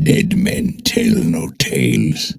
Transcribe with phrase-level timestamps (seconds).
[0.00, 2.38] Dead men tell no tales.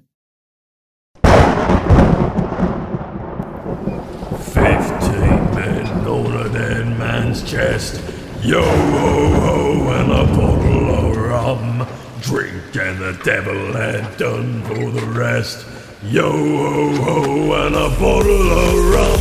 [4.52, 8.02] Fifteen men on a dead man's chest.
[8.42, 11.86] Yo ho ho and a bottle of rum.
[12.22, 15.64] Drink and the devil had done for the rest.
[16.02, 19.20] Yo ho ho and a bottle of rum.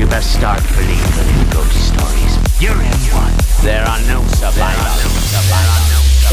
[0.00, 2.38] You best start believing in ghost stories.
[2.58, 3.34] You're in one.
[3.62, 5.75] There are no survivors.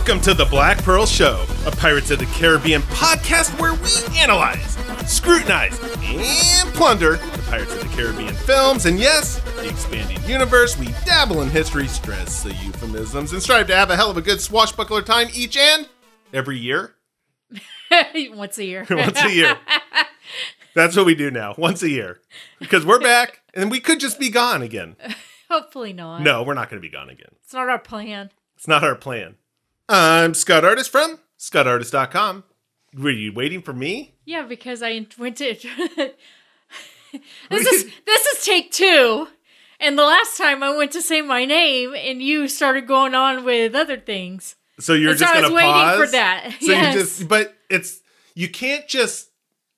[0.00, 4.78] Welcome to the Black Pearl Show, a Pirates of the Caribbean podcast where we analyze,
[5.06, 10.78] scrutinize, and plunder the Pirates of the Caribbean films, and yes, the expanding universe.
[10.78, 14.22] We dabble in history, stress the euphemisms, and strive to have a hell of a
[14.22, 15.86] good swashbuckler time each and
[16.32, 16.94] every year.
[18.14, 18.86] Once a year.
[18.90, 19.58] Once a year.
[20.74, 22.22] That's what we do now, once a year.
[22.58, 24.96] Because we're back, and we could just be gone again.
[25.50, 26.22] Hopefully not.
[26.22, 27.32] No, we're not going to be gone again.
[27.44, 28.30] It's not our plan.
[28.56, 29.34] It's not our plan.
[29.92, 32.44] I'm Scott Artist from ScottArtist.com.
[32.96, 34.14] Were you waiting for me?
[34.24, 35.54] Yeah, because I went to.
[37.50, 39.26] this is this is take two,
[39.80, 43.44] and the last time I went to say my name, and you started going on
[43.44, 44.54] with other things.
[44.78, 46.56] So you're And so just I gonna was waiting pause for that.
[46.60, 46.94] So Yes.
[46.94, 48.00] you just, but it's
[48.36, 49.30] you can't just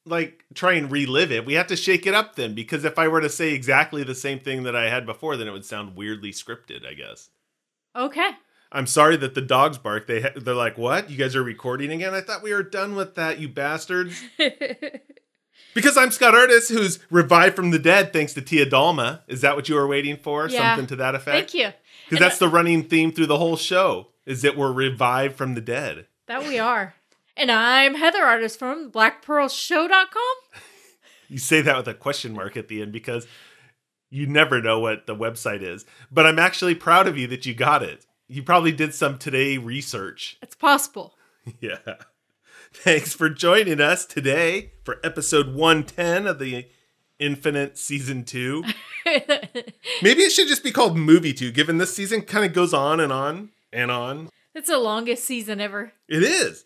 [0.05, 1.47] like try and relive it.
[1.47, 4.15] We have to shake it up then, because if I were to say exactly the
[4.15, 6.87] same thing that I had before, then it would sound weirdly scripted.
[6.87, 7.31] I guess.
[7.97, 8.33] Okay.
[8.73, 10.07] I'm sorry that the dogs bark.
[10.07, 11.11] They ha- they're like, "What?
[11.11, 12.15] You guys are recording again?
[12.15, 14.23] I thought we were done with that, you bastards."
[15.75, 19.21] because I'm Scott Artist, who's revived from the dead thanks to Tia Dalma.
[19.29, 20.49] Is that what you were waiting for?
[20.49, 20.71] Yeah.
[20.71, 21.51] Something to that effect?
[21.51, 21.73] Thank you.
[22.09, 25.61] Because that's the running theme through the whole show is that we're revived from the
[25.61, 26.07] dead.
[26.27, 26.95] That we are.
[27.37, 30.61] And I'm Heather Artist from BlackPearlShow.com.
[31.29, 33.27] You say that with a question mark at the end because
[34.11, 35.87] you never know what the website is.
[36.11, 38.05] But I'm actually proud of you that you got it.
[38.33, 40.39] You probably did some today research.
[40.43, 41.15] It's possible.
[41.61, 41.97] Yeah.
[42.73, 46.69] Thanks for joining us today for episode 110 of the
[47.19, 48.63] Infinite Season 2.
[50.03, 53.01] Maybe it should just be called Movie 2, given this season kind of goes on
[53.01, 54.31] and on and on.
[54.55, 55.95] It's the longest season ever.
[56.09, 56.65] It is.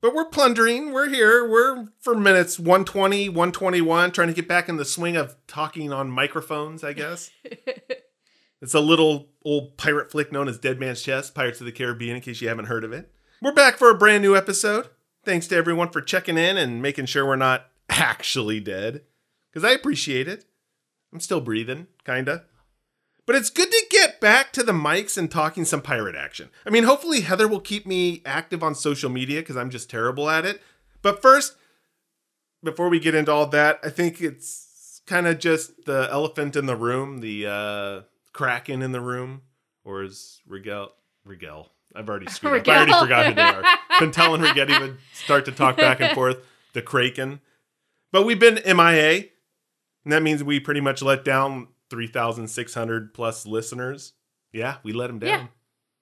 [0.00, 0.92] But we're plundering.
[0.92, 1.46] We're here.
[1.48, 6.08] We're for minutes 120, 121, trying to get back in the swing of talking on
[6.08, 7.32] microphones, I guess.
[8.60, 12.16] it's a little old pirate flick known as Dead Man's Chest, Pirates of the Caribbean,
[12.16, 13.12] in case you haven't heard of it.
[13.42, 14.88] We're back for a brand new episode.
[15.24, 19.02] Thanks to everyone for checking in and making sure we're not actually dead.
[19.52, 20.44] Because I appreciate it.
[21.12, 22.44] I'm still breathing, kinda.
[23.26, 26.50] But it's good to get back to the mics and talking some pirate action.
[26.66, 30.28] I mean, hopefully Heather will keep me active on social media because I'm just terrible
[30.28, 30.60] at it.
[31.00, 31.56] But first,
[32.62, 36.66] before we get into all that, I think it's kind of just the elephant in
[36.66, 38.00] the room, the uh,
[38.34, 39.40] kraken in the room,
[39.84, 40.90] or is Rigel
[41.24, 41.72] Rigel?
[41.94, 42.68] I've already screwed up.
[42.68, 43.62] I already forgot who they are.
[43.98, 46.44] Pintel and Ragetti would start to talk back and forth.
[46.74, 47.40] The kraken,
[48.12, 49.24] but we've been MIA,
[50.04, 54.12] and that means we pretty much let down 3,600 plus listeners.
[54.52, 55.28] Yeah, we let them down.
[55.28, 55.46] Yeah.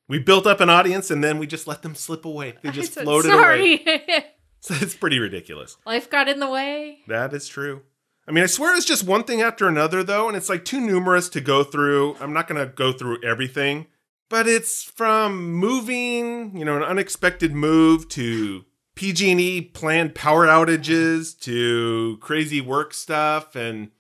[0.09, 2.54] We built up an audience and then we just let them slip away.
[2.62, 4.26] They just said, floated away.
[4.60, 5.76] So it's pretty ridiculous.
[5.84, 7.00] Life got in the way.
[7.09, 7.82] That is true.
[8.27, 10.81] I mean, I swear it's just one thing after another, though, and it's like too
[10.81, 12.16] numerous to go through.
[12.21, 13.87] I'm not going to go through everything,
[14.28, 22.19] but it's from moving, you know, an unexpected move to PG&E planned power outages to
[22.21, 23.91] crazy work stuff, and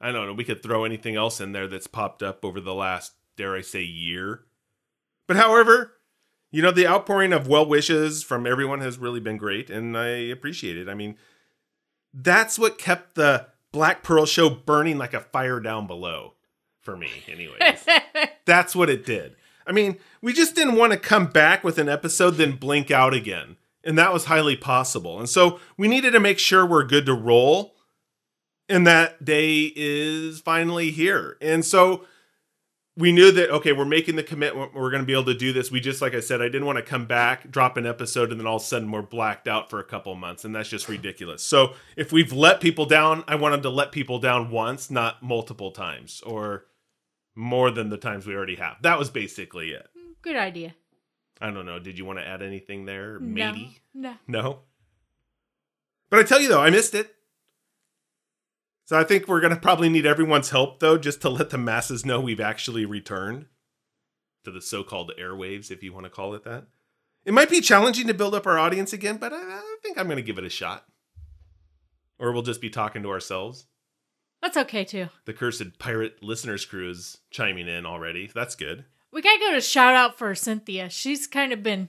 [0.00, 0.34] I don't know.
[0.34, 3.62] We could throw anything else in there that's popped up over the last, dare I
[3.62, 4.44] say, year.
[5.26, 5.94] But however,
[6.52, 10.08] you know, the outpouring of well wishes from everyone has really been great, and I
[10.08, 10.88] appreciate it.
[10.88, 11.16] I mean,
[12.12, 16.34] that's what kept the Black Pearl show burning like a fire down below
[16.80, 17.84] for me, anyways.
[18.46, 19.34] that's what it did.
[19.66, 23.14] I mean, we just didn't want to come back with an episode, then blink out
[23.14, 23.56] again.
[23.82, 25.18] And that was highly possible.
[25.18, 27.74] And so we needed to make sure we're good to roll.
[28.68, 31.36] And that day is finally here.
[31.40, 32.04] And so
[32.96, 35.52] we knew that okay we're making the commitment we're going to be able to do
[35.52, 38.30] this we just like i said i didn't want to come back drop an episode
[38.30, 40.68] and then all of a sudden we're blacked out for a couple months and that's
[40.68, 44.90] just ridiculous so if we've let people down i wanted to let people down once
[44.90, 46.66] not multiple times or
[47.34, 49.86] more than the times we already have that was basically it
[50.22, 50.74] Good idea.
[51.38, 51.78] I don't know.
[51.78, 53.52] Did you want to add anything there, No.
[53.52, 53.78] matey?
[53.92, 54.14] No.
[54.26, 54.60] No.
[56.08, 57.14] But I tell you though, I missed it.
[58.84, 62.04] So I think we're gonna probably need everyone's help though, just to let the masses
[62.04, 63.46] know we've actually returned
[64.44, 66.66] to the so-called airwaves, if you want to call it that.
[67.24, 70.08] It might be challenging to build up our audience again, but I, I think I'm
[70.08, 70.84] gonna give it a shot.
[72.18, 73.66] Or we'll just be talking to ourselves.
[74.42, 75.08] That's okay too.
[75.24, 78.30] The cursed pirate listeners crew is chiming in already.
[78.34, 78.84] That's good.
[79.10, 80.90] We gotta go to shout out for Cynthia.
[80.90, 81.88] She's kind of been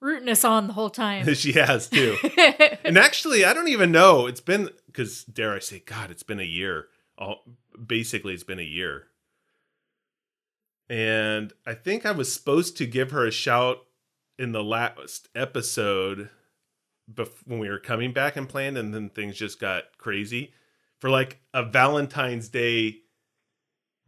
[0.00, 1.32] rooting us on the whole time.
[1.34, 2.16] she has too.
[2.84, 4.26] and actually, I don't even know.
[4.26, 6.86] It's been because dare I say, God, it's been a year.
[7.16, 7.42] All
[7.86, 9.06] basically, it's been a year.
[10.88, 13.78] And I think I was supposed to give her a shout
[14.38, 16.30] in the last episode,
[17.12, 20.52] bef- when we were coming back and planned, and then things just got crazy
[20.98, 23.02] for like a Valentine's Day.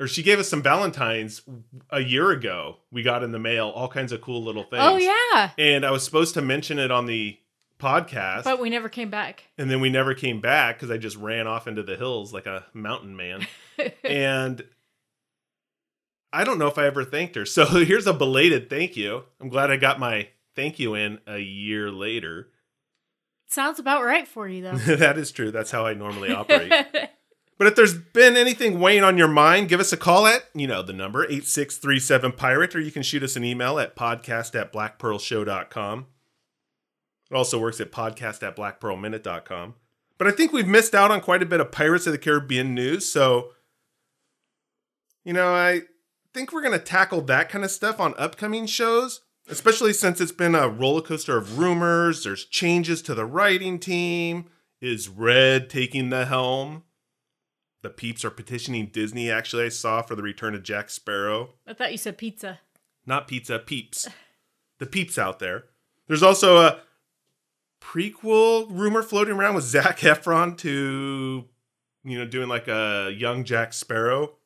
[0.00, 1.42] Or she gave us some Valentines
[1.90, 2.78] a year ago.
[2.90, 4.82] We got in the mail all kinds of cool little oh, things.
[4.82, 7.38] oh yeah, And I was supposed to mention it on the
[7.82, 8.44] podcast.
[8.44, 9.44] but we never came back.
[9.58, 12.46] and then we never came back because I just ran off into the hills like
[12.46, 13.46] a mountain man.
[14.04, 14.64] and
[16.32, 17.44] I don't know if I ever thanked her.
[17.44, 19.24] So here's a belated thank you.
[19.40, 22.48] I'm glad I got my thank you in a year later.
[23.48, 24.76] Sounds about right for you though.
[24.96, 25.50] that is true.
[25.50, 26.72] That's how I normally operate.
[27.58, 30.66] But if there's been anything weighing on your mind, give us a call at, you
[30.66, 34.72] know, the number 8637 Pirate, or you can shoot us an email at podcast at
[34.72, 36.06] blackpearlshow.com.
[37.32, 39.74] It also works at podcast at blackpearlminute.com.
[40.18, 42.74] But I think we've missed out on quite a bit of Pirates of the Caribbean
[42.74, 43.10] news.
[43.10, 43.52] So,
[45.24, 45.82] you know, I
[46.34, 50.30] think we're going to tackle that kind of stuff on upcoming shows, especially since it's
[50.30, 52.22] been a roller coaster of rumors.
[52.22, 54.50] There's changes to the writing team.
[54.82, 56.82] Is Red taking the helm?
[57.80, 61.54] The peeps are petitioning Disney, actually, I saw for the return of Jack Sparrow.
[61.66, 62.60] I thought you said pizza.
[63.06, 64.06] Not pizza, peeps.
[64.78, 65.66] The peeps out there.
[66.08, 66.80] There's also a
[67.82, 71.44] prequel rumor floating around with Zac Efron to,
[72.04, 74.36] you know, doing like a young Jack Sparrow.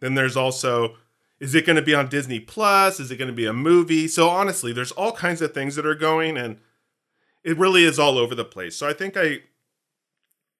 [0.00, 0.96] Then there's also,
[1.40, 3.00] is it going to be on Disney Plus?
[3.00, 4.08] Is it going to be a movie?
[4.08, 6.58] So honestly, there's all kinds of things that are going, and
[7.42, 8.76] it really is all over the place.
[8.76, 9.38] So I think I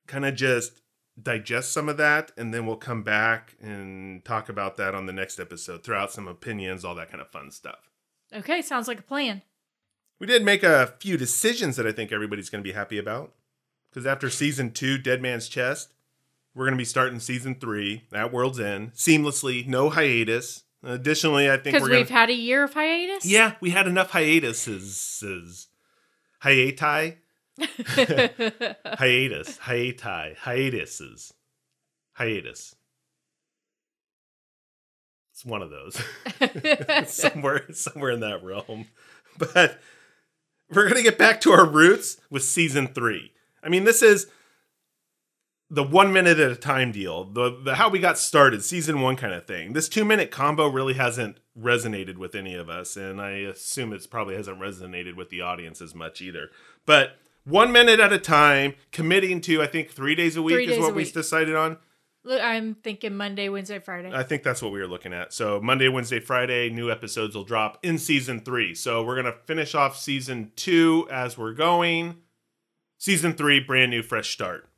[0.07, 0.83] kind of just
[1.21, 5.13] digest some of that, and then we'll come back and talk about that on the
[5.13, 7.91] next episode, throw out some opinions, all that kind of fun stuff.
[8.35, 9.43] Okay, sounds like a plan.
[10.19, 13.33] We did make a few decisions that I think everybody's going to be happy about.
[13.91, 15.93] Because after season two, Dead Man's Chest,
[16.55, 20.65] we're going to be starting season three at World's End seamlessly, no hiatus.
[20.83, 22.13] Additionally, I think Because we've to.
[22.13, 23.25] had a year of hiatus.
[23.25, 25.69] Yeah, we had enough hiatuses.
[26.43, 27.17] Hiati?
[27.59, 31.33] hiatus, hiati, hiatuses,
[32.15, 32.75] hiatus.
[35.33, 36.01] It's one of those.
[37.13, 38.87] somewhere, somewhere in that realm.
[39.39, 39.81] But
[40.73, 43.33] we're gonna get back to our roots with season three.
[43.63, 44.27] I mean, this is
[45.71, 49.17] the one minute at a time deal, the, the how we got started, season one
[49.17, 49.73] kind of thing.
[49.73, 54.07] This two minute combo really hasn't resonated with any of us, and I assume it's
[54.07, 56.51] probably hasn't resonated with the audience as much either.
[56.87, 60.73] But one minute at a time, committing to I think three days a week Three
[60.73, 61.79] is what we decided on.
[62.29, 64.11] I'm thinking Monday, Wednesday, Friday.
[64.13, 65.33] I think that's what we were looking at.
[65.33, 68.75] So Monday, Wednesday, Friday, new episodes will drop in season three.
[68.75, 72.17] So we're gonna finish off season two as we're going.
[72.97, 74.69] Season three, brand new, fresh start.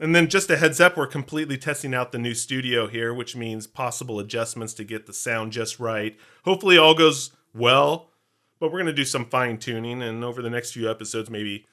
[0.00, 3.34] And then just a heads up, we're completely testing out the new studio here, which
[3.34, 6.16] means possible adjustments to get the sound just right.
[6.44, 8.10] Hopefully, all goes well,
[8.60, 11.66] but we're gonna do some fine tuning, and over the next few episodes, maybe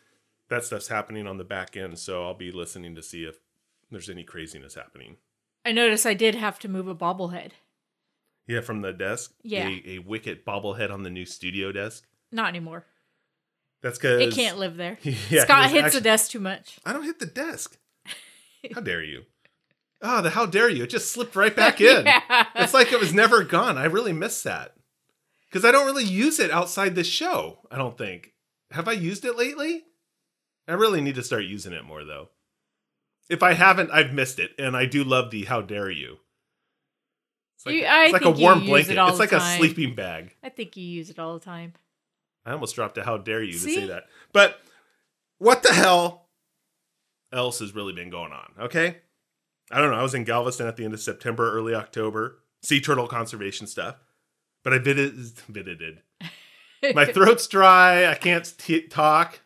[0.50, 2.00] that stuff's happening on the back end.
[2.00, 3.36] So I'll be listening to see if
[3.92, 5.18] there's any craziness happening.
[5.64, 7.52] I noticed I did have to move a bobblehead.
[8.48, 9.34] Yeah, from the desk.
[9.44, 9.68] Yeah.
[9.68, 12.04] A, a wicked bobblehead on the new studio desk.
[12.32, 12.86] Not anymore.
[13.82, 14.98] That's because It can't live there.
[15.04, 16.78] Yeah, Scott it's hits actu- the desk too much.
[16.86, 17.78] I don't hit the desk.
[18.74, 19.24] How dare you?
[20.02, 20.84] Oh, the how dare you!
[20.84, 22.06] It just slipped right back in.
[22.06, 22.46] Yeah.
[22.56, 23.78] It's like it was never gone.
[23.78, 24.76] I really miss that
[25.50, 27.60] because I don't really use it outside the show.
[27.72, 28.34] I don't think.
[28.72, 29.84] Have I used it lately?
[30.68, 32.30] I really need to start using it more though.
[33.30, 36.18] If I haven't, I've missed it, and I do love the how dare you.
[37.58, 38.98] It's like, You- it's like a warm blanket.
[38.98, 40.36] it It's like a sleeping bag.
[40.44, 41.74] I think you use it all the time.
[42.46, 44.04] I almost dropped a how dare you to say that.
[44.32, 44.60] But
[45.40, 46.28] what the hell
[47.34, 48.52] else has really been going on?
[48.66, 48.98] Okay.
[49.72, 49.98] I don't know.
[49.98, 53.96] I was in Galveston at the end of September, early October, sea turtle conservation stuff.
[54.64, 55.16] But I visited.
[55.50, 56.02] visited.
[56.94, 58.06] My throat's dry.
[58.06, 59.40] I can't t- talk.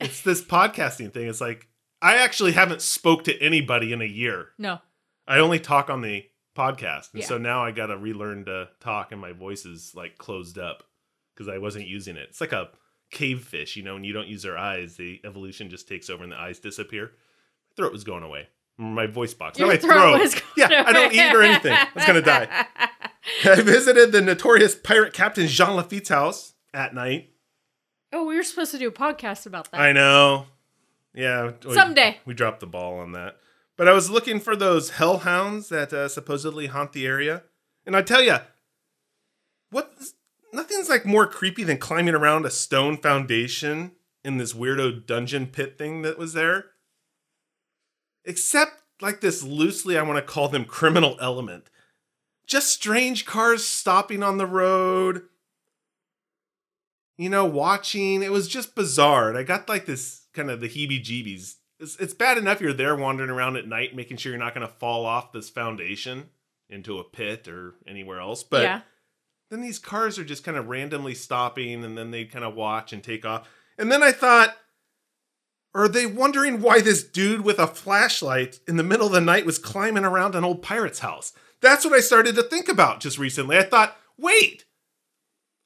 [0.00, 1.28] It's this podcasting thing.
[1.28, 1.68] It's like
[2.02, 4.48] I actually haven't spoke to anybody in a year.
[4.58, 4.80] No.
[5.26, 6.24] I only talk on the
[6.56, 7.28] podcast, and Yeah.
[7.28, 10.82] so now I got to relearn to talk, and my voice is like closed up.
[11.34, 12.26] because I wasn't using it.
[12.28, 12.68] It's like a
[13.10, 16.22] cave fish, you know, when you don't use their eyes, the evolution just takes over
[16.22, 17.06] and the eyes disappear.
[17.06, 18.48] My throat was going away.
[18.76, 19.58] My voice box.
[19.58, 20.42] Your not my throat throat.
[20.56, 21.72] going yeah, I don't eat or anything.
[21.72, 22.48] I was gonna die.
[23.44, 27.30] I visited the notorious pirate captain Jean Lafitte's house at night.
[28.12, 29.80] Oh, we were supposed to do a podcast about that.
[29.80, 30.46] I know.
[31.14, 31.52] Yeah.
[31.64, 32.18] we- Someday.
[32.24, 33.36] We dropped the ball on that.
[33.76, 37.42] But I was looking for those hellhounds that uh, supposedly haunt the area.
[37.86, 38.36] And I tell you,
[39.70, 39.92] what
[40.52, 43.92] nothing's like more creepy than climbing around a stone foundation
[44.24, 46.66] in this weirdo dungeon pit thing that was there.
[48.24, 51.68] Except like this loosely I want to call them criminal element.
[52.46, 55.22] Just strange cars stopping on the road,
[57.16, 58.22] you know, watching.
[58.22, 59.28] It was just bizarre.
[59.28, 61.56] And I got like this kind of the heebie jeebies.
[61.78, 64.66] It's, it's bad enough you're there wandering around at night, making sure you're not going
[64.66, 66.30] to fall off this foundation
[66.68, 68.42] into a pit or anywhere else.
[68.42, 68.80] But yeah.
[69.50, 72.92] then these cars are just kind of randomly stopping and then they kind of watch
[72.92, 73.48] and take off.
[73.78, 74.56] And then I thought,
[75.74, 79.46] are they wondering why this dude with a flashlight in the middle of the night
[79.46, 81.32] was climbing around an old pirate's house?
[81.60, 83.56] That's what I started to think about just recently.
[83.56, 84.66] I thought, wait,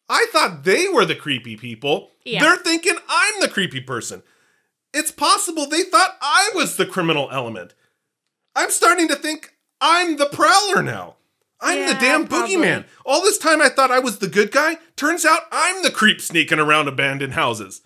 [0.08, 2.10] I thought they were the creepy people.
[2.24, 2.40] Yeah.
[2.40, 4.22] They're thinking I'm the creepy person.
[4.96, 7.74] It's possible they thought I was the criminal element.
[8.54, 11.16] I'm starting to think I'm the prowler now.
[11.60, 12.56] I'm the Yeah, damn probably.
[12.56, 12.84] boogeyman.
[13.04, 14.78] All this time I thought I was the good guy.
[14.96, 17.82] Turns out I'm the creep sneaking around abandoned houses.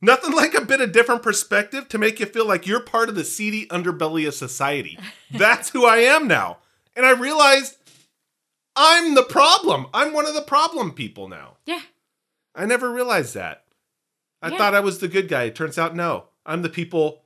[0.00, 3.14] Nothing like a bit of different perspective to make you feel like you're part of
[3.14, 4.98] the seedy underbelly of society.
[5.30, 6.58] That's who I am now.
[6.94, 7.76] And I realized
[8.74, 9.86] I'm the problem.
[9.94, 11.56] I'm one of the problem people now.
[11.66, 11.80] Yeah.
[12.54, 13.64] I never realized that.
[14.42, 14.58] I Yeah.
[14.58, 15.44] thought I was the good guy.
[15.44, 16.26] It turns out no.
[16.46, 17.24] I'm the people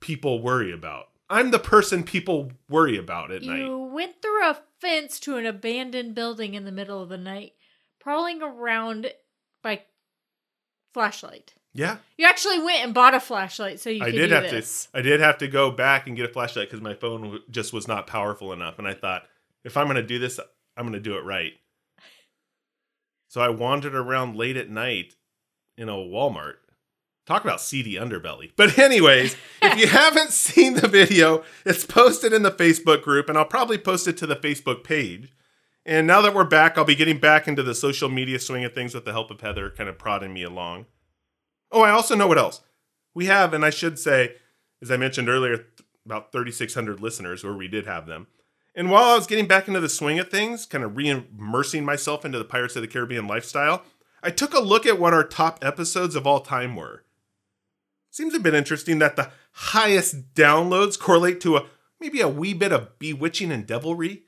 [0.00, 1.06] people worry about.
[1.28, 3.58] I'm the person people worry about at You night.
[3.58, 7.54] You went through a fence to an abandoned building in the middle of the night,
[7.98, 9.10] prowling around
[9.62, 9.82] by
[10.94, 11.54] flashlight.
[11.74, 11.96] Yeah.
[12.16, 14.86] You actually went and bought a flashlight so you I could did have this.
[14.92, 17.42] to I did have to go back and get a flashlight cuz my phone w-
[17.50, 19.28] just was not powerful enough and I thought
[19.64, 20.38] if I'm going to do this
[20.76, 21.52] I'm going to do it right.
[23.28, 25.16] So I wandered around late at night
[25.76, 26.56] in a Walmart.
[27.26, 28.52] Talk about seedy underbelly.
[28.54, 33.36] But anyways, if you haven't seen the video, it's posted in the Facebook group and
[33.36, 35.32] I'll probably post it to the Facebook page.
[35.84, 38.74] And now that we're back, I'll be getting back into the social media swing of
[38.74, 40.86] things with the help of Heather kind of prodding me along.
[41.72, 42.60] Oh, I also know what else.
[43.14, 44.34] We have, and I should say,
[44.82, 45.68] as I mentioned earlier, th-
[46.04, 48.26] about 3,600 listeners, where we did have them.
[48.74, 51.84] And while I was getting back into the swing of things, kind of re immersing
[51.84, 53.82] myself into the Pirates of the Caribbean lifestyle,
[54.22, 57.04] I took a look at what our top episodes of all time were.
[58.16, 61.66] Seems a bit interesting that the highest downloads correlate to a
[62.00, 64.22] maybe a wee bit of bewitching and devilry.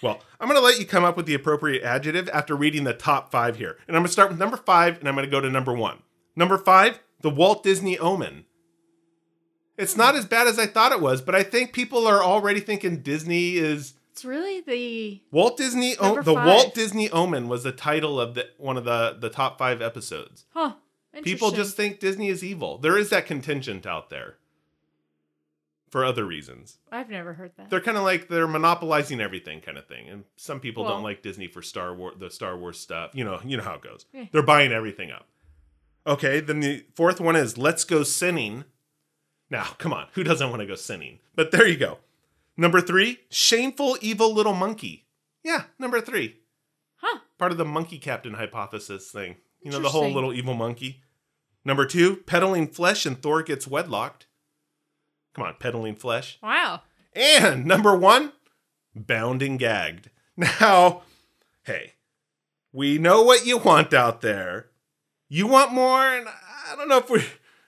[0.00, 2.94] Well, I'm going to let you come up with the appropriate adjective after reading the
[2.94, 3.76] top five here.
[3.88, 5.72] And I'm going to start with number five and I'm going to go to number
[5.72, 5.98] one.
[6.36, 8.44] Number five, the Walt Disney Omen.
[9.76, 12.60] It's not as bad as I thought it was, but I think people are already
[12.60, 15.96] thinking Disney is It's really the Walt Disney.
[15.96, 16.34] O- the.
[16.34, 20.44] Walt Disney Omen was the title of the one of the the top five episodes.
[20.54, 20.74] huh.
[21.24, 22.78] People just think Disney is evil.
[22.78, 24.36] There is that contingent out there
[25.90, 26.78] for other reasons.
[26.92, 27.70] I've never heard that.
[27.70, 30.08] They're kind of like they're monopolizing everything, kind of thing.
[30.08, 33.12] And some people Well- don't like Disney for Star Wars, the Star Wars stuff.
[33.14, 34.04] You know, you know how it goes.
[34.12, 34.26] Yeah.
[34.32, 35.26] They're buying everything up.
[36.06, 38.64] Okay, then the fourth one is Let's Go Sinning.
[39.50, 41.20] Now, come on, who doesn't want to go sinning?
[41.34, 41.98] But there you go.
[42.56, 45.06] Number three, Shameful Evil Little Monkey.
[45.42, 46.40] Yeah, number three.
[46.96, 47.20] Huh.
[47.38, 49.36] Part of the monkey captain hypothesis thing.
[49.62, 51.02] You know, the whole little evil monkey.
[51.68, 54.22] Number two, Peddling Flesh and Thor Gets Wedlocked.
[55.34, 56.38] Come on, Peddling Flesh.
[56.42, 56.80] Wow.
[57.12, 58.32] And number one,
[58.94, 60.10] bound and gagged.
[60.38, 61.02] Now,
[61.64, 61.94] hey,
[62.72, 64.68] we know what you want out there.
[65.28, 67.24] You want more, and I don't know if we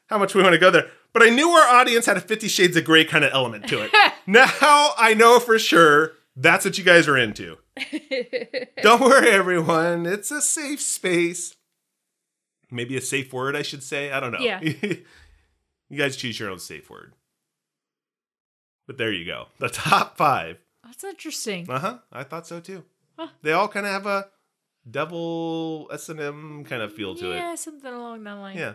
[0.07, 0.89] how much we want to go there.
[1.13, 3.83] But I knew our audience had a Fifty Shades of Grey kind of element to
[3.83, 3.91] it.
[4.29, 4.47] now
[4.97, 7.59] I know for sure that's what you guys are into.
[8.83, 10.07] don't worry, everyone.
[10.07, 11.57] It's a safe space.
[12.71, 14.13] Maybe a safe word, I should say.
[14.13, 14.39] I don't know.
[14.41, 14.61] Yeah.
[14.63, 15.05] you
[15.97, 17.15] guys choose your own safe word.
[18.87, 19.47] But there you go.
[19.59, 20.59] The top five.
[20.85, 21.71] That's interesting.
[21.71, 21.99] Uh huh.
[22.13, 22.85] I thought so too.
[23.19, 23.29] Huh.
[23.43, 24.29] They all kind of have a
[24.89, 27.37] devil S and M kind of feel to yeah, it.
[27.37, 28.57] Yeah, something along that line.
[28.57, 28.75] Yeah.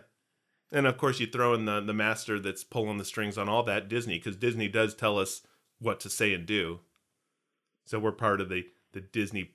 [0.72, 3.64] And of course, you throw in the the master that's pulling the strings on all
[3.64, 5.42] that Disney, because Disney does tell us
[5.80, 6.80] what to say and do.
[7.86, 9.52] So we're part of the the Disney.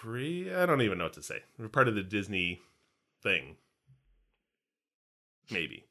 [0.00, 1.40] Cre- I don't even know what to say.
[1.58, 2.60] We're part of the Disney
[3.22, 3.56] thing.
[5.50, 5.84] Maybe.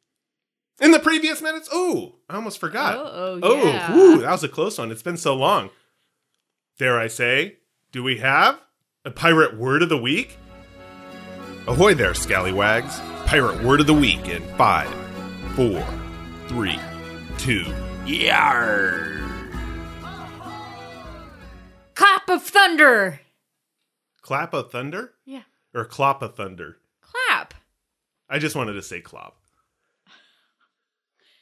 [0.81, 2.95] In the previous minutes, oh, I almost forgot.
[2.97, 3.93] Oh, Oh, yeah.
[3.93, 4.91] whew, that was a close one.
[4.91, 5.69] It's been so long.
[6.77, 7.57] Dare I say,
[7.91, 8.59] do we have
[9.05, 10.37] A pirate word of the week?
[11.67, 12.99] Ahoy there, scallywags.
[13.25, 14.89] Pirate word of the week in five,
[15.55, 15.85] four,
[16.47, 16.79] three,
[17.37, 17.63] two.
[18.05, 19.21] Yarr!
[21.95, 23.21] Clap of thunder.
[24.25, 25.13] Clap of thunder?
[25.23, 25.43] Yeah.
[25.75, 26.77] Or clop of thunder?
[26.99, 27.53] Clap.
[28.27, 29.37] I just wanted to say clop.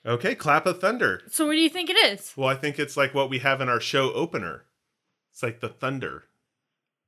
[0.06, 1.22] Okay, clap of thunder.
[1.30, 2.34] So what do you think it is?
[2.36, 4.66] Well, I think it's like what we have in our show opener.
[5.32, 6.25] It's like the thunder.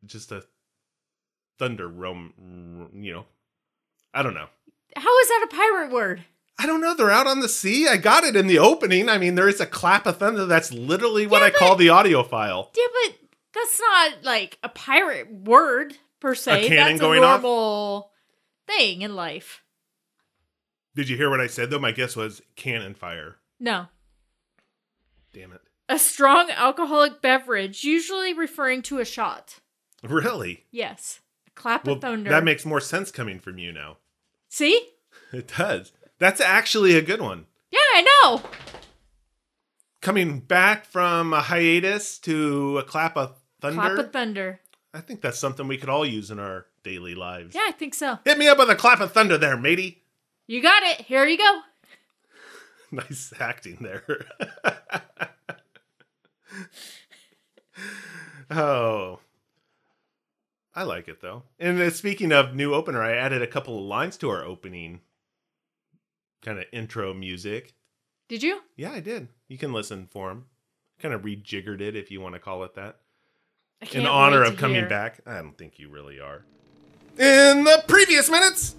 [0.05, 0.43] Just a
[1.59, 3.25] thunder roam, you know.
[4.13, 4.47] I don't know.
[4.95, 6.23] How is that a pirate word?
[6.57, 6.95] I don't know.
[6.95, 7.85] They're out on the sea.
[7.85, 9.09] I got it in the opening.
[9.09, 10.45] I mean, there is a clap of thunder.
[10.45, 12.71] That's literally what Yeah, I call the audio file.
[12.77, 13.24] Yeah, but
[13.55, 16.67] that's not like a pirate word per se.
[16.67, 17.41] cannon that's a off?
[17.41, 18.11] normal
[18.67, 19.63] thing in life.
[20.95, 21.79] Did you hear what I said though?
[21.79, 23.37] My guess was cannon fire.
[23.59, 23.87] No.
[25.33, 25.61] Damn it.
[25.89, 29.59] A strong alcoholic beverage, usually referring to a shot.
[30.03, 30.65] Really?
[30.71, 31.19] Yes.
[31.47, 32.29] A clap Well, of thunder.
[32.29, 33.97] that makes more sense coming from you now.
[34.49, 34.89] See?
[35.33, 35.91] It does.
[36.19, 37.45] That's actually a good one.
[37.71, 38.41] Yeah, I know.
[40.01, 43.35] Coming back from a hiatus to a clap of
[43.71, 43.95] thunder.
[43.95, 44.59] Clap of thunder.
[44.93, 47.53] I think that's something we could all use in our daily lives.
[47.53, 48.19] Yeah, I think so.
[48.23, 50.03] Hit me up with a clap of thunder there, matey.
[50.47, 51.01] You got it.
[51.01, 51.59] Here you go.
[52.91, 54.25] Nice acting there.
[58.51, 59.19] oh.
[60.73, 61.43] I like it though.
[61.59, 65.01] And uh, speaking of new opener, I added a couple of lines to our opening
[66.41, 67.73] kind of intro music.
[68.29, 68.61] Did you?
[68.77, 69.29] Yeah, I did.
[69.47, 70.45] You can listen for them.
[70.99, 72.99] Kind of rejiggered it if you want to call it that.
[73.91, 74.89] In honor of coming hear.
[74.89, 75.19] back.
[75.25, 76.43] I don't think you really are.
[77.17, 78.75] In the previous minutes,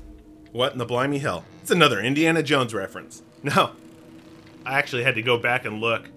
[0.53, 1.45] what in the blimey hell?
[1.63, 3.23] It's another Indiana Jones reference.
[3.43, 3.71] No,
[4.65, 6.09] I actually had to go back and look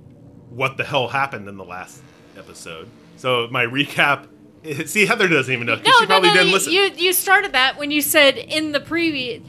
[0.49, 2.01] what the hell happened in the last
[2.35, 2.89] episode.
[3.17, 4.25] So my recap.
[4.87, 5.75] See, Heather doesn't even know.
[5.75, 6.33] No, she no, probably no.
[6.33, 6.73] didn't you, listen.
[6.73, 9.43] you you started that when you said in the previous.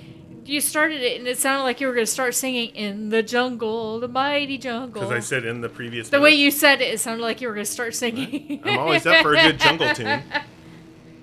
[0.50, 3.22] You started it and it sounded like you were going to start singing in the
[3.22, 5.02] jungle, the mighty jungle.
[5.02, 6.08] Because I said in the previous.
[6.08, 8.60] the way you said it, it sounded like you were going to start singing.
[8.64, 10.24] I'm always up for a good jungle tune.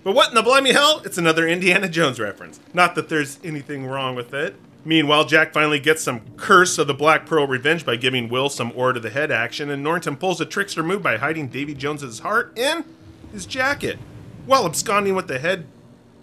[0.06, 1.02] But what in the blimey hell?
[1.04, 2.62] It's another Indiana Jones reference.
[2.74, 4.56] Not that there's anything wrong with it.
[4.86, 8.72] Meanwhile, Jack finally gets some curse of the Black Pearl revenge by giving Will some
[8.78, 12.20] oar to the head action, and Norrington pulls a trickster move by hiding Davy Jones's
[12.20, 12.86] heart in
[13.34, 14.00] his jacket,
[14.46, 15.66] while absconding with the head.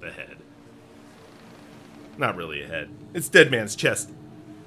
[0.00, 0.33] The head.
[2.16, 2.90] Not really a head.
[3.12, 4.10] It's Dead Man's chest.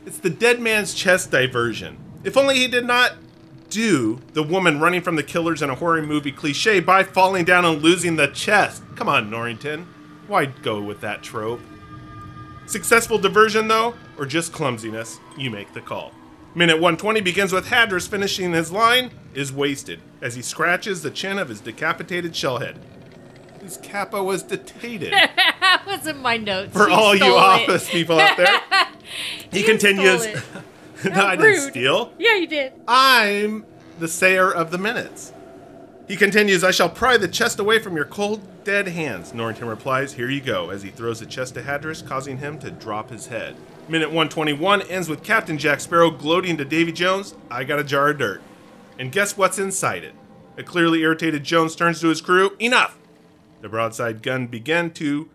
[0.05, 1.97] It's the Dead Man's chest diversion.
[2.23, 3.13] If only he did not
[3.69, 7.65] do the woman running from the killers in a horror movie cliche by falling down
[7.65, 8.83] and losing the chest.
[8.95, 9.87] Come on, Norrington.
[10.27, 11.61] Why go with that trope?
[12.65, 15.19] Successful diversion, though, or just clumsiness?
[15.37, 16.11] You make the call.
[16.53, 21.37] Minute 120 begins with Hadras finishing his line, is wasted, as he scratches the chin
[21.37, 22.77] of his decapitated shellhead.
[23.67, 25.11] His kappa was detated.
[25.11, 26.71] that wasn't my notes.
[26.71, 27.37] For You all you it.
[27.37, 28.61] office people out there,
[29.51, 30.25] he continues.
[31.03, 32.13] no, I didn't steal.
[32.17, 32.71] Yeah, you did.
[32.87, 33.65] I'm
[33.99, 35.33] the sayer of the minutes.
[36.07, 39.33] He continues, I shall pry the chest away from your cold, dead hands.
[39.33, 42.71] Norrington replies, Here you go, as he throws the chest to Hadras, causing him to
[42.71, 43.57] drop his head.
[43.89, 48.11] Minute 121 ends with Captain Jack Sparrow gloating to Davy Jones, I got a jar
[48.11, 48.41] of dirt.
[48.97, 50.15] And guess what's inside it?
[50.57, 52.97] A clearly irritated Jones turns to his crew, Enough!
[53.61, 55.29] The broadside gun began to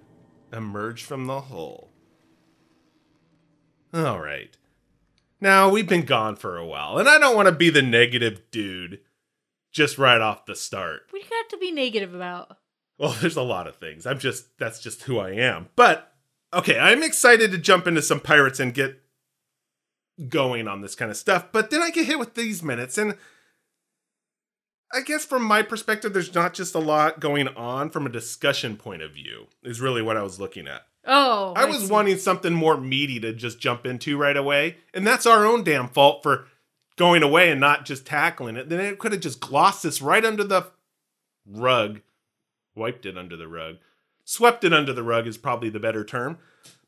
[0.53, 1.91] emerge from the hull.
[3.93, 4.57] All right.
[5.41, 8.43] Now, we've been gone for a while, and I don't want to be the negative
[8.51, 9.01] dude
[9.73, 11.03] just right off the start.
[11.11, 12.59] What do you got to be negative about?
[12.97, 14.07] Well, there's a lot of things.
[14.07, 15.69] I'm just, that's just who I am.
[15.75, 16.15] But,
[16.55, 19.01] okay, I'm excited to jump into some pirates and get
[20.29, 21.51] going on this kind of stuff.
[21.51, 23.17] But then I get hit with these minutes, and
[24.93, 28.77] I guess from my perspective, there's not just a lot going on from a discussion
[28.77, 30.83] point of view, is really what I was looking at.
[31.05, 31.91] Oh, I was see.
[31.91, 34.77] wanting something more meaty to just jump into right away.
[34.95, 36.47] And that's our own damn fault for
[36.97, 38.69] going away and not just tackling it.
[38.69, 40.67] Then it could have just glossed this right under the
[41.47, 42.01] rug,
[42.77, 43.77] wiped it under the rug,
[44.25, 46.39] swept it under the rug is probably the better term.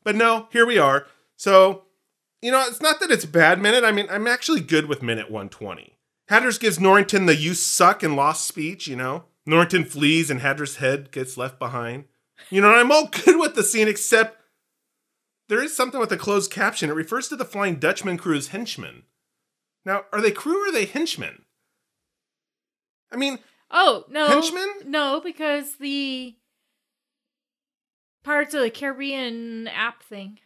[0.03, 1.07] But no, here we are.
[1.35, 1.83] So,
[2.41, 3.83] you know, it's not that it's a bad minute.
[3.83, 5.94] I mean, I'm actually good with minute 120.
[6.29, 9.25] Hadras gives Norrington the you suck and lost speech, you know.
[9.45, 12.05] Norrington flees and Hadras' head gets left behind.
[12.49, 14.41] You know, I'm all good with the scene, except
[15.49, 16.89] there is something with the closed caption.
[16.89, 19.03] It refers to the Flying Dutchman crew as henchmen.
[19.85, 21.43] Now, are they crew or are they henchmen?
[23.11, 23.39] I mean,
[23.71, 24.69] Oh no, Henchmen?
[24.85, 26.35] No, because the
[28.23, 30.39] Pirates of the Caribbean app thing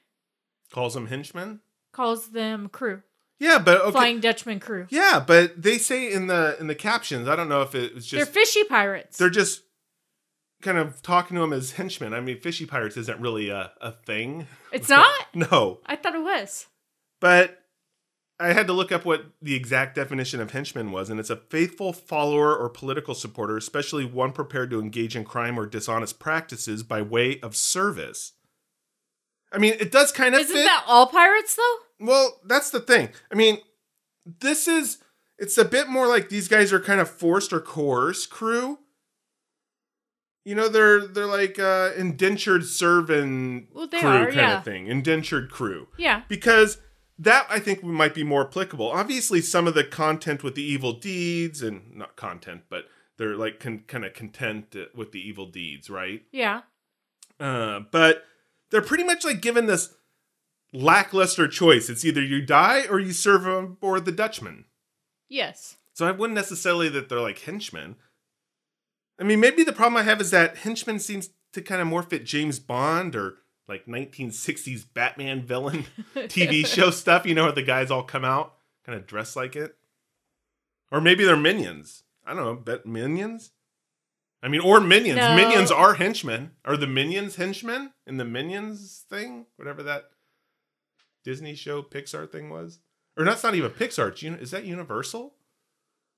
[0.72, 1.62] calls them henchmen.
[1.92, 3.02] calls them crew,
[3.40, 3.92] Yeah, but okay.
[3.92, 4.88] Flying Dutchman crew.
[4.90, 7.28] Yeah, but they say in the in the captions.
[7.28, 9.18] I don't know if it was just They're fishy pirates.
[9.18, 9.64] they're just
[10.62, 12.14] kind of talking to him as henchmen.
[12.14, 14.48] I mean, fishy pirates isn't really a, a thing.
[14.74, 15.08] It's not?
[15.34, 15.80] No.
[15.86, 16.68] I thought it was.
[17.22, 17.60] But
[18.42, 21.36] I had to look up what the exact definition of henchman was, and it's a
[21.38, 26.84] faithful follower or political supporter, especially one prepared to engage in crime or dishonest practices
[26.84, 28.34] by way of service.
[29.52, 30.64] I mean, it does kind of Isn't fit.
[30.64, 32.06] that all pirates though?
[32.06, 33.10] Well, that's the thing.
[33.32, 33.58] I mean,
[34.26, 35.00] this is
[35.38, 38.80] it's a bit more like these guys are kind of forced or coerced crew.
[40.46, 44.58] You know, they're they're like uh indentured servant Well, crew are, kind yeah.
[44.60, 44.88] of thing.
[44.88, 45.88] Indentured crew.
[45.98, 46.24] Yeah.
[46.28, 46.78] Because
[47.18, 48.90] that I think might be more applicable.
[48.90, 52.86] Obviously, some of the content with the evil deeds and not content, but
[53.18, 56.22] they're like con- kind of content with the evil deeds, right?
[56.32, 56.62] Yeah.
[57.40, 58.24] Uh, but
[58.72, 59.94] they're pretty much like given this
[60.74, 61.90] lackluster choice.
[61.90, 64.66] It's either you die or you serve on board the Dutchman.
[65.28, 65.78] Yes.
[65.94, 67.96] So I wouldn't necessarily that they're like henchmen.
[69.20, 72.04] I mean, maybe the problem I have is that henchman seems to kind of more
[72.04, 77.26] fit James Bond or like 1960s Batman villain TV show stuff.
[77.26, 78.56] You know, where the guys all come out
[78.86, 79.76] kind of dressed like it,
[80.92, 82.04] or maybe they're minions.
[82.26, 83.52] I don't know, bet minions.
[84.42, 85.18] I mean, or minions.
[85.18, 85.36] No.
[85.36, 86.52] Minions are henchmen.
[86.64, 89.48] Are the minions henchmen in the minions thing?
[89.58, 90.06] Whatever that
[91.24, 92.80] Disney show Pixar thing was,
[93.18, 94.42] or that's not even Pixar.
[94.42, 95.34] Is that Universal?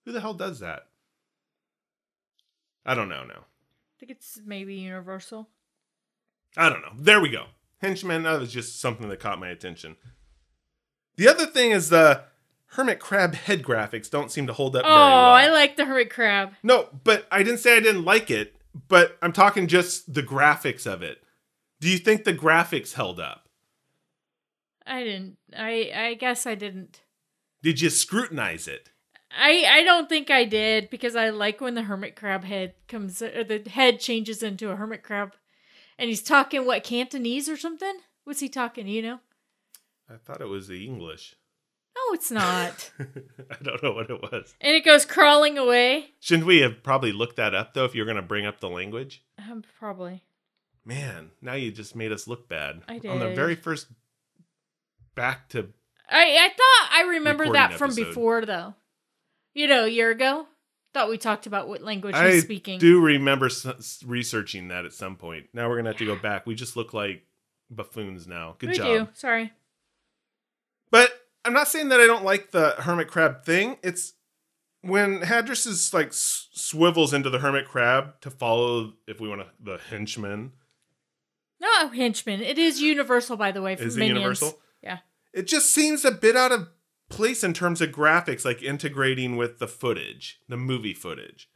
[0.06, 0.88] Who the hell does that?
[2.86, 5.50] I don't know No, I think it's maybe universal.
[6.58, 6.94] I don't know.
[6.98, 7.46] There we go.
[7.82, 8.24] Henchmen.
[8.24, 9.98] that was just something that caught my attention.
[11.18, 12.24] The other thing is the
[12.72, 15.30] hermit crab head graphics don't seem to hold up Oh, very well.
[15.30, 16.54] Oh, I like the hermit crab.
[16.64, 18.56] no, but I didn't say I didn't like it,
[18.88, 21.24] but I'm talking just the graphics of it.
[21.80, 23.48] Do you think the graphics held up?
[24.86, 25.38] I didn't.
[25.56, 27.02] I I guess I didn't.
[27.64, 28.90] Did you scrutinize it?
[29.32, 33.22] I I don't think I did because I like when the hermit crab head comes
[33.22, 35.34] or the head changes into a hermit crab,
[35.98, 37.94] and he's talking what Cantonese or something.
[38.24, 38.88] What's he talking?
[38.88, 39.20] You know?
[40.10, 41.36] I thought it was the English.
[41.96, 42.92] No, it's not.
[43.00, 44.54] I don't know what it was.
[44.62, 46.12] and it goes crawling away.
[46.20, 48.70] Shouldn't we have probably looked that up though if you're going to bring up the
[48.70, 49.24] language?
[49.38, 50.24] Um, probably.
[50.86, 52.82] Man, now you just made us look bad.
[52.88, 53.12] I did.
[53.12, 53.88] On the very first
[55.16, 55.70] back to
[56.10, 58.06] I I thought I remembered Recording that from episode.
[58.08, 58.74] before though.
[59.54, 60.48] You know, a year ago.
[60.94, 62.76] Thought we talked about what language I he's speaking.
[62.76, 65.48] I do remember s- researching that at some point.
[65.54, 66.46] Now we're gonna have to go back.
[66.46, 67.24] We just look like
[67.70, 68.56] buffoons now.
[68.58, 68.88] Good we job.
[68.88, 69.08] do.
[69.14, 69.52] Sorry.
[70.90, 71.12] But
[71.44, 73.78] I'm not saying that I don't like the hermit crab thing.
[73.84, 74.14] It's
[74.82, 79.48] when Hadras is like swivels into the hermit crab to follow, if we want to,
[79.60, 80.54] the henchman.
[81.60, 82.42] No, henchman.
[82.42, 83.74] It is universal, by the way.
[83.74, 84.60] Is it universal?
[84.82, 85.00] Yeah.
[85.34, 86.70] It just seems a bit out of
[87.10, 91.50] place in terms of graphics, like integrating with the footage, the movie footage.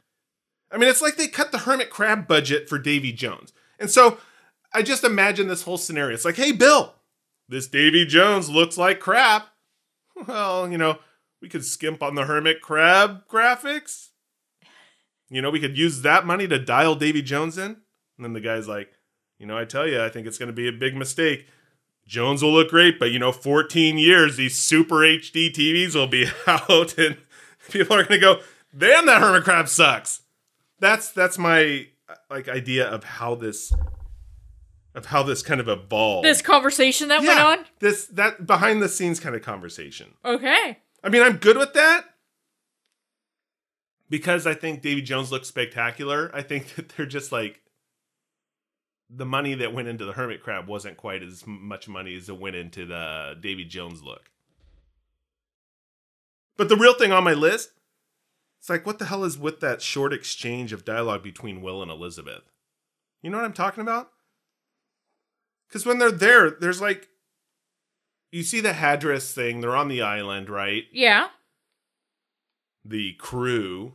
[0.70, 3.52] I mean, it's like they cut the hermit crab budget for Davy Jones.
[3.78, 4.18] And so
[4.72, 6.14] I just imagine this whole scenario.
[6.14, 6.94] It's like, hey, Bill,
[7.48, 9.48] this Davy Jones looks like crap.
[10.26, 10.98] Well, you know,
[11.42, 14.08] we could skimp on the hermit crab graphics.
[15.28, 17.76] You know, we could use that money to dial Davy Jones in.
[18.16, 18.92] And then the guy's like,
[19.38, 21.46] you know, I tell you, I think it's going to be a big mistake.
[22.06, 26.26] Jones will look great, but you know, 14 years, these super HD TVs will be
[26.46, 27.16] out, and
[27.70, 28.40] people are going to go,
[28.76, 30.22] "Damn, that hermit crab sucks."
[30.78, 31.88] That's that's my
[32.30, 33.72] like idea of how this
[34.96, 36.24] of how this kind of evolved.
[36.24, 37.66] This conversation that yeah, went on?
[37.80, 40.14] this that behind the scenes kind of conversation.
[40.24, 40.78] Okay.
[41.04, 42.06] I mean, I'm good with that
[44.08, 46.30] because I think Davy Jones looks spectacular.
[46.34, 47.60] I think that they're just like
[49.08, 52.40] the money that went into the hermit crab wasn't quite as much money as it
[52.40, 54.30] went into the Davy Jones look.
[56.56, 57.70] But the real thing on my list,
[58.58, 61.90] it's like, what the hell is with that short exchange of dialogue between Will and
[61.90, 62.50] Elizabeth?
[63.22, 64.10] You know what I'm talking about?
[65.68, 67.08] Because when they're there, there's like,
[68.32, 70.84] you see the Hadras thing, they're on the island, right?
[70.92, 71.28] Yeah.
[72.84, 73.94] the crew,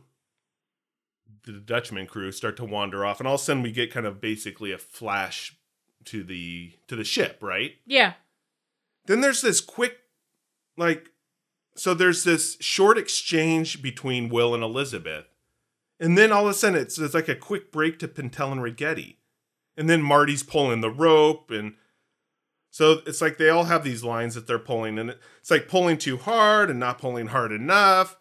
[1.44, 4.06] the Dutchman crew, start to wander off, and all of a sudden we get kind
[4.06, 5.56] of basically a flash
[6.04, 7.72] to the to the ship, right?
[7.86, 8.14] Yeah.
[9.06, 9.98] Then there's this quick,
[10.76, 11.10] like,
[11.74, 15.26] so there's this short exchange between Will and Elizabeth,
[15.98, 18.60] and then all of a sudden it's, it's like a quick break to Pintel and
[18.60, 19.16] Ragetti,
[19.76, 21.74] and then Marty's pulling the rope, and
[22.70, 25.98] so it's like they all have these lines that they're pulling, and it's like pulling
[25.98, 28.16] too hard and not pulling hard enough.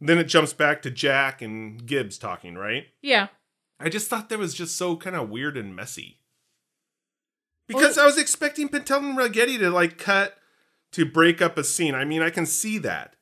[0.00, 2.86] Then it jumps back to Jack and Gibbs talking, right?
[3.02, 3.28] Yeah.
[3.80, 6.18] I just thought that was just so kind of weird and messy.
[7.66, 10.36] Because I was expecting Pintel and Ragetti to like cut
[10.92, 11.94] to break up a scene.
[11.94, 13.14] I mean, I can see that.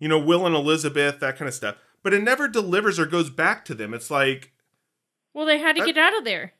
[0.00, 1.76] You know, Will and Elizabeth, that kind of stuff.
[2.02, 3.94] But it never delivers or goes back to them.
[3.94, 4.52] It's like
[5.34, 6.52] Well, they had to I- get out of there.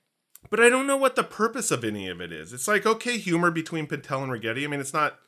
[0.55, 2.53] But I don't know what the purpose of any of it is.
[2.53, 4.63] It's like okay, humor between Patel and Ragetti.
[4.63, 5.19] I mean, it's not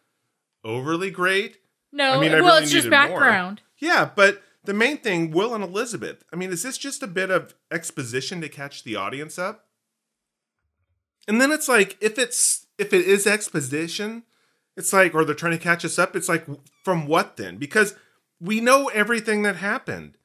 [0.63, 1.57] overly great.
[1.91, 3.19] No, I mean, I well, really it's just needed more.
[3.19, 3.63] background.
[3.77, 6.23] Yeah, but the main thing, Will and Elizabeth.
[6.33, 9.67] I mean, is this just a bit of exposition to catch the audience up?
[11.27, 14.23] And then it's like if it's if it is exposition,
[14.77, 16.47] it's like or they're trying to catch us up, it's like
[16.85, 17.57] from what then?
[17.57, 17.97] Because
[18.41, 20.19] we know everything that happened.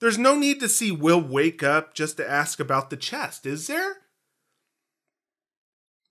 [0.00, 3.68] There's no need to see Will wake up just to ask about the chest, is
[3.68, 3.98] there?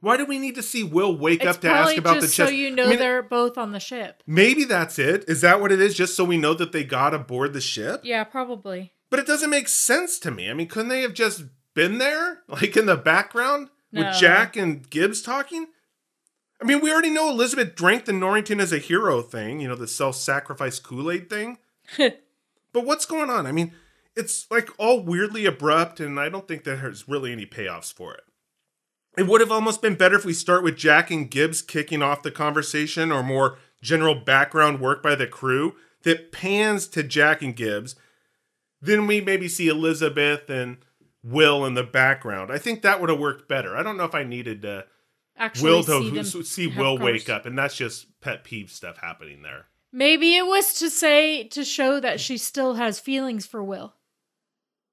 [0.02, 2.36] Why do we need to see Will wake It's up to ask about the just
[2.36, 2.50] chest?
[2.50, 4.24] so you I know mean, they're both on the ship.
[4.26, 5.26] Maybe that's it.
[5.28, 5.94] Is that what it is?
[5.96, 8.02] Just so we know that they got aboard the ship?
[8.04, 8.94] Yeah, probably.
[9.10, 10.50] But it doesn't make sense to me.
[10.50, 14.04] I mean, couldn't they have just been there, like in the background, No.
[14.04, 15.68] with Jack and Gibbs talking?
[16.62, 19.76] I mean, we already know Elizabeth drank the Norrington as a hero thing, you know,
[19.76, 21.58] the self sacrifice Kool Aid thing.
[21.98, 23.46] but what's going on?
[23.48, 23.74] I mean,
[24.16, 28.22] it's like all weirdly abrupt, and I don't think there's really any payoffs for it.
[29.20, 32.24] It would have almost been better if we start with Jack and Gibbs kicking off
[32.24, 37.54] the conversation or more general background work by the crew that pans to Jack and
[37.54, 37.98] Gibbs.
[38.82, 40.78] Then we maybe see Elizabeth and
[41.22, 42.50] Will in the background.
[42.50, 43.76] I think that would have worked better.
[43.76, 44.86] I don't know if I needed to
[45.36, 49.00] Actually, Will see to them see Will wake up, and that's just pet peeve stuff
[49.00, 49.66] happening there.
[49.92, 53.96] Maybe it was to say to show that she still has feelings for Will.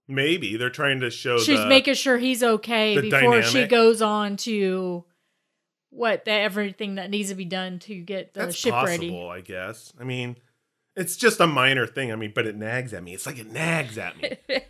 [0.08, 4.36] Maybe they're trying to show She's the, making sure he's okay before she goes on
[4.38, 5.04] to
[5.90, 9.40] what the everything that needs to be done to get the that's ship possible, I
[9.40, 9.92] guess.
[10.00, 10.36] I mean,
[10.94, 12.12] it's just a minor thing.
[12.12, 13.14] I mean, but it nags at me.
[13.14, 14.36] It's like it nags at me.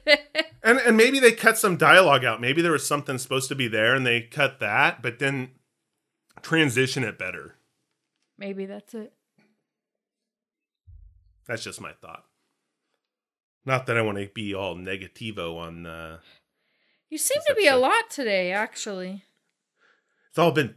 [0.66, 2.40] And and maybe they cut some dialogue out.
[2.40, 5.50] Maybe there was something supposed to be there and they cut that, but then
[6.42, 7.54] transition it better.
[8.36, 9.12] Maybe that's it.
[11.46, 12.24] That's just my thought.
[13.66, 16.18] Not that I want to be all negativo on uh
[17.10, 19.24] You seem to be a lot today, actually.
[20.30, 20.76] it's all been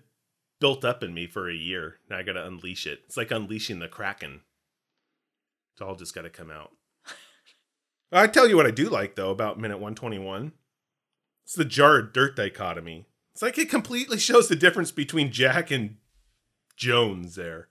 [0.60, 1.98] built up in me for a year.
[2.10, 3.02] Now I gotta unleash it.
[3.06, 4.42] It's like unleashing the Kraken.
[5.74, 6.72] It's all just gotta come out.
[8.12, 10.54] I tell you what I do like though about minute 121.
[11.46, 13.06] It's the jar of dirt dichotomy.
[13.34, 15.98] It's like it completely shows the difference between Jack and
[16.76, 17.70] Jones there.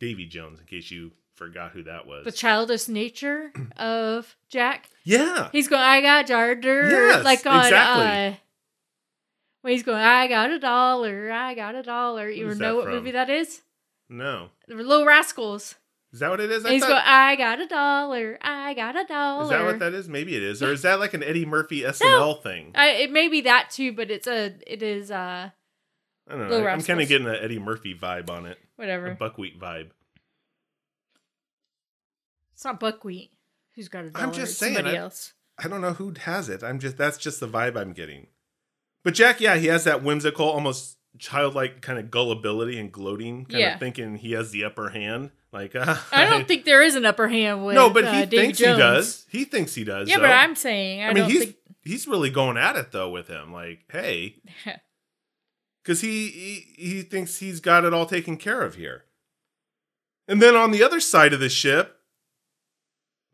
[0.00, 2.24] Davy Jones, in case you forgot who that was.
[2.24, 4.88] The childish nature of Jack.
[5.04, 5.48] yeah.
[5.52, 6.90] He's going, I got jar dirt.
[6.90, 8.04] Yes, like on exactly.
[8.04, 8.32] uh
[9.62, 12.28] when he's going, I got a dollar, I got a dollar.
[12.28, 12.94] You Who's know what from?
[12.94, 13.62] movie that is?
[14.10, 14.50] No.
[14.68, 15.76] The Little Rascals.
[16.12, 16.64] Is that what it is?
[16.64, 19.44] And he's going, I got a dollar, I got a dollar.
[19.44, 20.06] Is that what that is?
[20.06, 20.62] Maybe it is.
[20.62, 22.72] Or is that like an Eddie Murphy SNL thing?
[22.74, 25.48] I, it may be that too, but it's a it is uh
[26.28, 26.48] I don't know.
[26.50, 28.58] Little I'm kind of getting an Eddie Murphy vibe on it.
[28.58, 29.14] A whatever.
[29.14, 29.90] buckwheat vibe.
[32.64, 33.30] It's not buckwheat.
[33.74, 34.24] Who's got a dollar?
[34.24, 35.34] I'm just saying, Somebody I- else.
[35.62, 36.62] I don't know who has it.
[36.64, 38.28] I'm just that's just the vibe I'm getting.
[39.04, 43.60] But Jack, yeah, he has that whimsical, almost childlike kind of gullibility and gloating, kind
[43.60, 43.74] Yeah.
[43.74, 45.30] of thinking he has the upper hand.
[45.52, 48.20] Like, uh, I don't think there is an upper hand with no, but uh, he
[48.24, 49.26] Davy thinks he does.
[49.28, 50.08] He thinks he does.
[50.08, 50.22] Yeah, though.
[50.22, 51.56] but I'm saying I, I mean, don't he's think.
[51.82, 53.52] he's really going at it though with him.
[53.52, 54.36] Like, hey,
[55.84, 59.04] because he, he he thinks he's got it all taken care of here.
[60.26, 62.00] And then on the other side of the ship,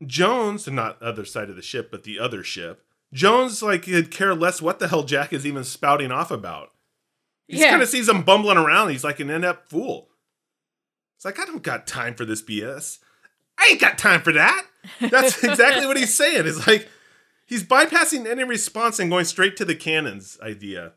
[0.06, 4.34] Jones, not other side of the ship, but the other ship, Jones like could care
[4.34, 6.70] less what the hell Jack is even spouting off about.
[7.48, 7.70] He Yeah.
[7.70, 8.90] kind of sees him bumbling around.
[8.90, 10.08] He's like an inept fool.
[11.16, 12.98] It's like I don't got time for this BS.
[13.58, 14.66] I ain't got time for that.
[15.00, 16.46] That's exactly what he's saying.
[16.46, 16.88] It's like
[17.46, 20.92] he's bypassing any response and going straight to the cannons idea.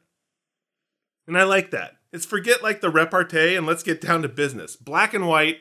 [1.27, 1.97] And I like that.
[2.13, 4.75] It's forget like the repartee and let's get down to business.
[4.75, 5.57] Black and white.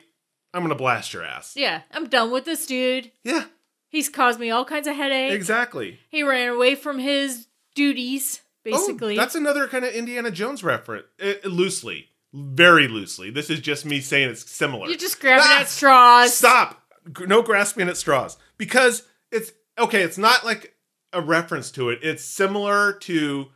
[0.53, 1.53] I'm gonna blast your ass.
[1.55, 3.11] Yeah, I'm done with this dude.
[3.23, 3.45] Yeah,
[3.89, 5.33] He's caused me all kinds of headaches.
[5.35, 5.99] exactly.
[6.09, 9.15] He ran away from his duties, basically.
[9.17, 11.05] Oh, that's another kind of Indiana Jones reference.
[11.21, 13.29] Uh, loosely, very loosely.
[13.29, 14.87] This is just me saying it's similar.
[14.87, 15.61] You're just grabbing Ah!
[15.61, 16.33] at straws.
[16.35, 16.81] Stop.
[17.27, 18.37] No grasping at straws.
[18.57, 20.75] Because it's okay, it's not like
[21.11, 21.99] a reference to it.
[22.01, 23.49] It's similar to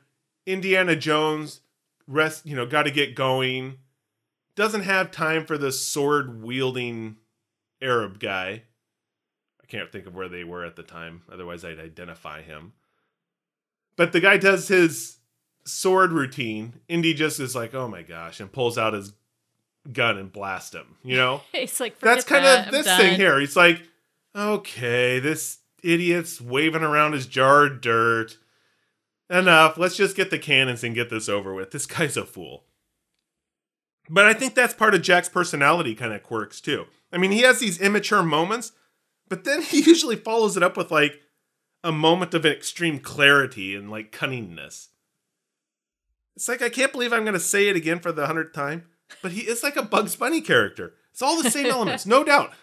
[0.45, 1.61] Indiana Jones
[2.07, 3.77] rest, you know, got to get going.
[4.57, 7.17] Doesn't have time for the sword wielding
[7.79, 8.63] Arab guy.
[9.61, 11.21] I can't think of where they were at the time.
[11.31, 12.73] Otherwise, I'd identify him.
[13.95, 15.19] But the guy does his
[15.63, 16.79] sword routine.
[16.87, 19.13] Indy just is like, oh my gosh, and pulls out his
[19.93, 20.97] gun and blast him.
[21.03, 21.41] You know?
[21.53, 23.39] It's like That's kind that, of this thing here.
[23.39, 23.83] He's like,
[24.35, 28.37] okay, this idiot's waving around his jar of dirt.
[29.29, 29.77] Enough.
[29.77, 31.69] Let's just get the cannons and get this over with.
[31.69, 32.63] This guy's a fool.
[34.09, 36.85] But I think that's part of Jack's personality kind of quirks too.
[37.11, 38.71] I mean, he has these immature moments,
[39.27, 41.21] but then he usually follows it up with like
[41.83, 44.87] a moment of extreme clarity and like cunningness.
[46.35, 48.85] It's like I can't believe I'm going to say it again for the hundredth time,
[49.21, 50.93] but he is like a Bugs Bunny character.
[51.11, 52.53] It's all the same elements, no doubt.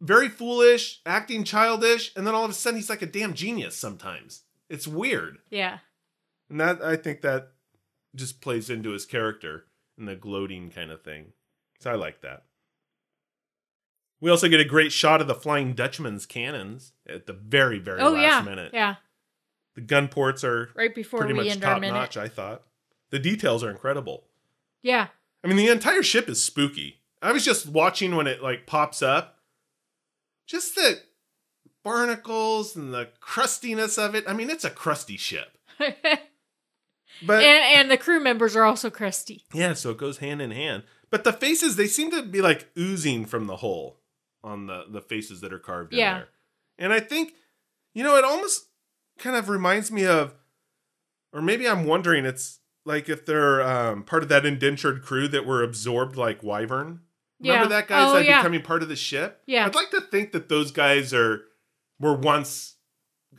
[0.00, 3.76] Very foolish, acting childish, and then all of a sudden he's like a damn genius
[3.76, 4.42] sometimes.
[4.70, 5.38] It's weird.
[5.50, 5.78] Yeah.
[6.48, 7.48] And that I think that
[8.14, 9.66] just plays into his character
[9.98, 11.32] and the gloating kind of thing.
[11.80, 12.44] So I like that.
[14.20, 18.00] We also get a great shot of the Flying Dutchman's cannons at the very, very
[18.00, 18.40] Oh last yeah.
[18.42, 18.70] minute.
[18.72, 18.94] Yeah.
[19.74, 22.62] The gun ports are Right before pretty much top notch, I thought.
[23.10, 24.24] The details are incredible.
[24.82, 25.08] Yeah.
[25.42, 27.00] I mean, the entire ship is spooky.
[27.20, 29.38] I was just watching when it like pops up.
[30.46, 31.00] Just the
[31.82, 34.24] barnacles and the crustiness of it.
[34.26, 35.58] I mean, it's a crusty ship.
[37.20, 39.44] and, But and the crew members are also crusty.
[39.52, 40.82] Yeah, so it goes hand in hand.
[41.10, 44.00] But the faces, they seem to be like oozing from the hole
[44.42, 46.14] on the the faces that are carved in Yeah.
[46.14, 46.28] there.
[46.78, 47.34] And I think,
[47.94, 48.66] you know, it almost
[49.18, 50.34] kind of reminds me of,
[51.32, 55.46] or maybe I'm wondering, it's like if they're um, part of that indentured crew that
[55.46, 57.00] were absorbed like Wyvern.
[57.40, 57.68] Remember Yeah.
[57.68, 58.38] that guys Oh, that yeah.
[58.40, 59.42] becoming part of the ship?
[59.46, 59.66] Yeah.
[59.66, 61.42] I'd like to think that those guys are
[62.00, 62.74] were once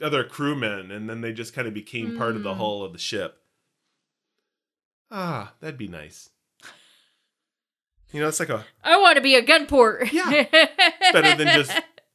[0.01, 2.57] other crewmen and then they just kind of became part of the Mm.
[2.57, 3.41] hull of the ship.
[5.11, 6.29] Ah, that'd be nice.
[8.11, 10.11] You know, it's like a I want to be a gun port.
[10.13, 10.29] Yeah.
[10.51, 11.71] it's better than just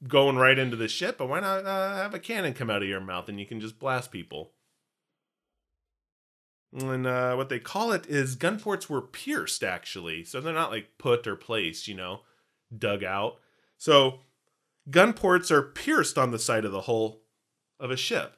[0.07, 1.19] going right into the ship.
[1.19, 3.61] But why not uh, have a cannon come out of your mouth and you can
[3.61, 4.53] just blast people?
[6.73, 10.25] And uh, what they call it is gun ports were pierced, actually.
[10.25, 12.21] So they're not like put or placed, you know,
[12.77, 13.39] dug out.
[13.77, 14.21] So
[14.89, 17.23] gun ports are pierced on the side of the hull
[17.81, 18.37] of a ship.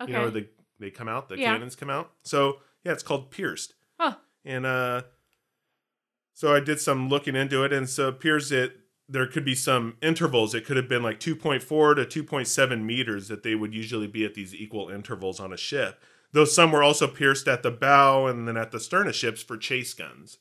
[0.00, 0.10] Okay.
[0.12, 1.52] You know, they they come out, the Yeah.
[1.52, 2.10] cannons come out.
[2.22, 3.74] So yeah, it's called pierced.
[3.98, 4.16] Huh.
[4.44, 5.02] And uh
[6.36, 8.72] so I did some looking into it, and so it appears that
[9.08, 10.54] there could be some intervals.
[10.54, 11.60] It could have been like 2.4
[12.10, 16.02] to 2.7 meters that they would usually be at these equal intervals on a ship.
[16.32, 19.42] Though some were also pierced at the bow and then at the stern of ships
[19.42, 20.38] for chase guns.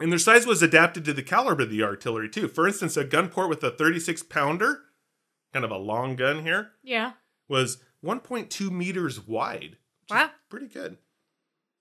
[0.00, 2.48] And their size was adapted to the caliber of the artillery too.
[2.48, 4.80] For instance, a gun port with a 36 pounder,
[5.52, 7.12] kind of a long gun here, yeah.
[7.48, 9.76] was 1.2 meters wide.
[10.00, 10.30] which is Wow.
[10.48, 10.96] Pretty good.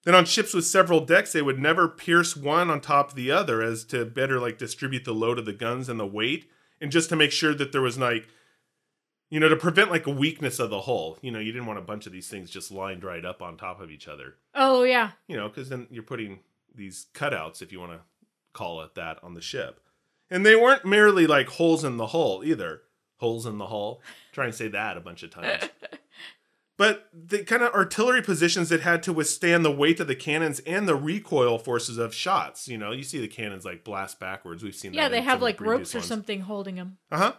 [0.06, 3.32] Then on ships with several decks, they would never pierce one on top of the
[3.32, 6.50] other as to better like distribute the load of the guns and the weight.
[6.82, 8.28] And just to make sure that there was like,
[9.30, 11.18] you know, to prevent like a weakness of the hull.
[11.22, 13.58] You know, you didn't want a bunch of these things just lined right up on
[13.58, 14.36] top of each other.
[14.56, 15.12] Oh yeah.
[15.28, 16.40] You know, because then you're putting
[16.74, 18.00] these cutouts, if you want to
[18.54, 19.82] call it that, on the ship.
[20.30, 22.84] And they weren't merely like holes in the hull either.
[23.18, 24.02] Holes in the hull.
[24.32, 25.64] Try and say that a bunch of times
[26.80, 30.60] but the kind of artillery positions that had to withstand the weight of the cannons
[30.62, 32.70] and the recoil forces of shots.
[32.70, 34.64] You know, you see the cannons like blast backwards.
[34.64, 34.98] We've seen that.
[34.98, 36.08] Yeah, they have like ropes or ones.
[36.08, 36.98] something holding them.
[37.12, 37.34] Uh huh.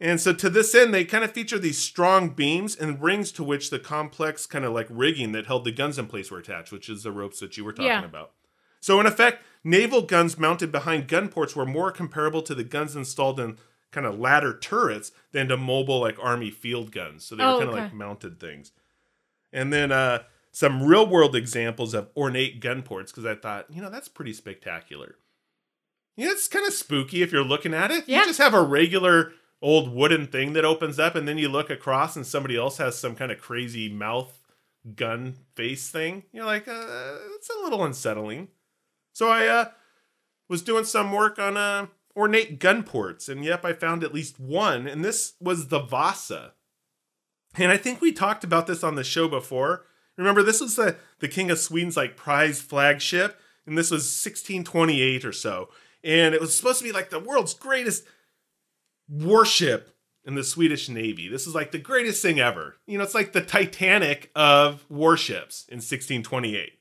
[0.00, 3.44] And so to this end, they kind of feature these strong beams and rings to
[3.44, 6.72] which the complex kind of like rigging that held the guns in place were attached,
[6.72, 8.04] which is the ropes that you were talking Yeah.
[8.04, 8.32] about.
[8.80, 12.94] So in effect, naval guns mounted behind gun ports were more comparable to the guns
[12.96, 13.56] installed in
[13.92, 17.24] kind of ladder turrets than to mobile like army field guns.
[17.24, 17.84] So they were Oh, kind of okay.
[17.84, 18.72] like mounted things.
[19.52, 23.80] And then uh some real world examples of ornate gun ports because I thought, you
[23.80, 25.16] know, that's pretty spectacular.
[26.16, 28.04] Yeah, it's kind of spooky if you're looking at it.
[28.08, 28.20] Yeah.
[28.20, 31.70] You just have a regular old wooden thing that opens up, and then you look
[31.70, 34.40] across, and somebody else has some kind of crazy mouth
[34.96, 36.24] gun face thing.
[36.32, 38.48] You're like, uh, it's a little unsettling.
[39.12, 39.64] So I uh,
[40.48, 41.86] was doing some work on uh,
[42.18, 46.54] ornate gun ports, and yep, I found at least one, and this was the Vasa.
[47.56, 49.84] And I think we talked about this on the show before.
[50.16, 55.24] Remember, this was the, the King of Sweden's like prize flagship, and this was 1628
[55.24, 55.68] or so.
[56.02, 58.04] And it was supposed to be like the world's greatest
[59.08, 61.28] warship in the Swedish Navy.
[61.28, 62.76] This is like the greatest thing ever.
[62.86, 66.72] You know, it's like the Titanic of warships in 1628.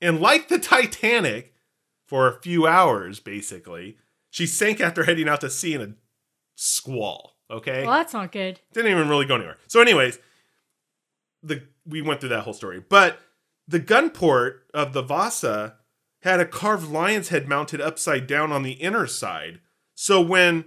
[0.00, 1.49] And like the Titanic,
[2.10, 3.96] for a few hours, basically,
[4.30, 5.94] she sank after heading out to sea in a
[6.56, 7.36] squall.
[7.48, 8.58] Okay Well, that's not good.
[8.72, 9.58] didn't even really go anywhere.
[9.68, 10.18] So, anyways,
[11.40, 13.20] the we went through that whole story, but
[13.68, 15.76] the gun port of the Vasa
[16.22, 19.60] had a carved lion's head mounted upside down on the inner side.
[19.94, 20.64] So when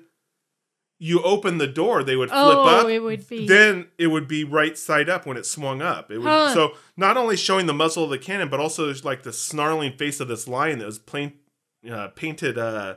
[1.00, 2.88] you open the door, they would flip Oh, up.
[2.88, 6.10] it would be- Then it would be right side up when it swung up.
[6.12, 6.54] It would Huh.
[6.54, 9.98] so not only showing the muzzle of the cannon, but also there's like the snarling
[9.98, 11.34] face of this lion that was plain,
[11.90, 12.96] uh, painted uh,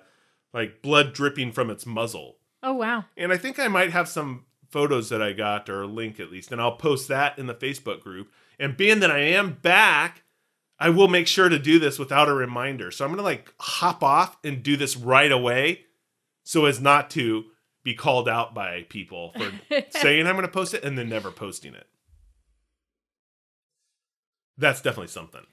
[0.53, 2.39] like blood dripping from its muzzle.
[2.63, 3.05] Oh wow.
[3.17, 6.31] And I think I might have some photos that I got or a link at
[6.31, 8.31] least, and I'll post that in the Facebook group.
[8.59, 10.23] And being that I am back,
[10.79, 12.91] I will make sure to do this without a reminder.
[12.91, 15.87] So I'm gonna like hop off and do this right away
[16.45, 17.47] so as not to
[17.87, 19.53] be called out by people for
[19.91, 21.87] saying I'm going to post it and then never posting it.
[24.59, 25.47] That's definitely something.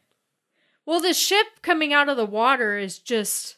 [0.84, 3.58] Well, the ship coming out of the water is just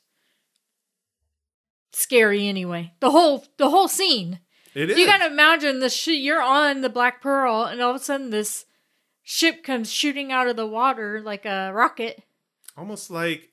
[1.94, 2.92] scary anyway.
[3.00, 4.40] The whole the whole scene.
[4.74, 4.98] It is.
[4.98, 8.30] You gotta imagine the sh- you're on the Black Pearl, and all of a sudden
[8.30, 8.66] this
[9.24, 12.24] ship comes shooting out of the water like a rocket.
[12.78, 13.52] almost like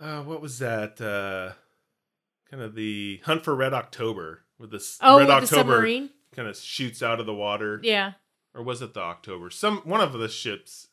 [0.00, 1.52] uh what was that uh
[2.50, 5.82] kind of the hunt for red october with this Oh, red with october
[6.34, 8.12] kind of shoots out of the water Yeah.
[8.54, 10.88] or was it the october some one of the ships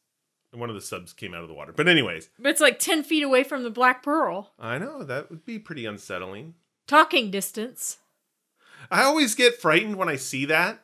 [0.53, 3.03] one of the subs came out of the water but anyways But it's like 10
[3.03, 4.53] feet away from the Black Pearl.
[4.60, 6.55] i know that would be pretty unsettling
[6.88, 7.97] Talking distance.
[8.89, 10.84] i always get frightened when i see that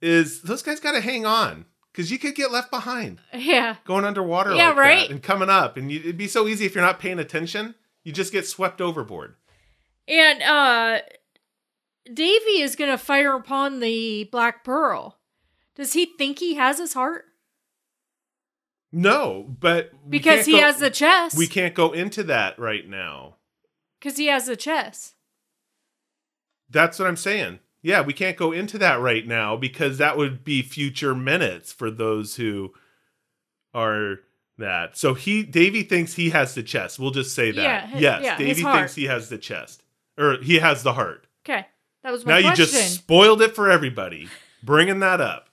[0.00, 3.76] is those guys got to hang on because you could get left behind Yeah.
[3.84, 5.10] going underwater Yeah, like right?
[5.10, 8.12] and coming up and you, it'd be so easy if you're not paying attention you
[8.12, 9.34] just get swept overboard
[10.08, 11.00] And uh
[12.12, 15.18] Davy is gonna fire upon the Black Pearl.
[15.76, 17.24] Does he think he has his heart?
[18.92, 21.36] No, but Because he go- has the chest.
[21.38, 23.36] We can't go into that right now.
[23.98, 25.14] Because he has the chest.
[26.68, 27.60] That's what I'm saying.
[27.80, 31.90] Yeah, we can't go into that right now because that would be future minutes for
[31.90, 32.72] those who
[33.74, 34.16] are
[34.58, 34.96] that.
[34.96, 36.98] So he Davy thinks he has the chest.
[36.98, 37.62] We'll just say that.
[37.62, 39.82] Yeah, hi- yes, yeah, Davy thinks he has the chest.
[40.22, 41.26] Or he has the heart.
[41.44, 41.66] Okay.
[42.04, 44.28] That was my now you just spoiled it for everybody
[44.62, 45.48] bringing that up.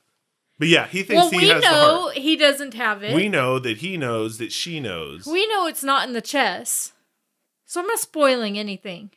[0.58, 2.16] But yeah, he thinks well, he we has the know heart.
[2.18, 3.16] he doesn't have it.
[3.16, 5.26] We know that he knows that she knows.
[5.26, 6.94] We know it's not in the chest.
[7.66, 9.12] So I'm not spoiling anything.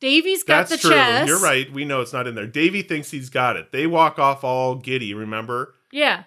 [0.00, 0.96] Davy's got That's the true.
[0.96, 1.28] chest.
[1.28, 1.72] You're right.
[1.72, 2.46] We know it's not in there.
[2.48, 3.70] Davy thinks he's got it.
[3.70, 5.14] They walk off all giddy.
[5.14, 6.24] Remember Yeah.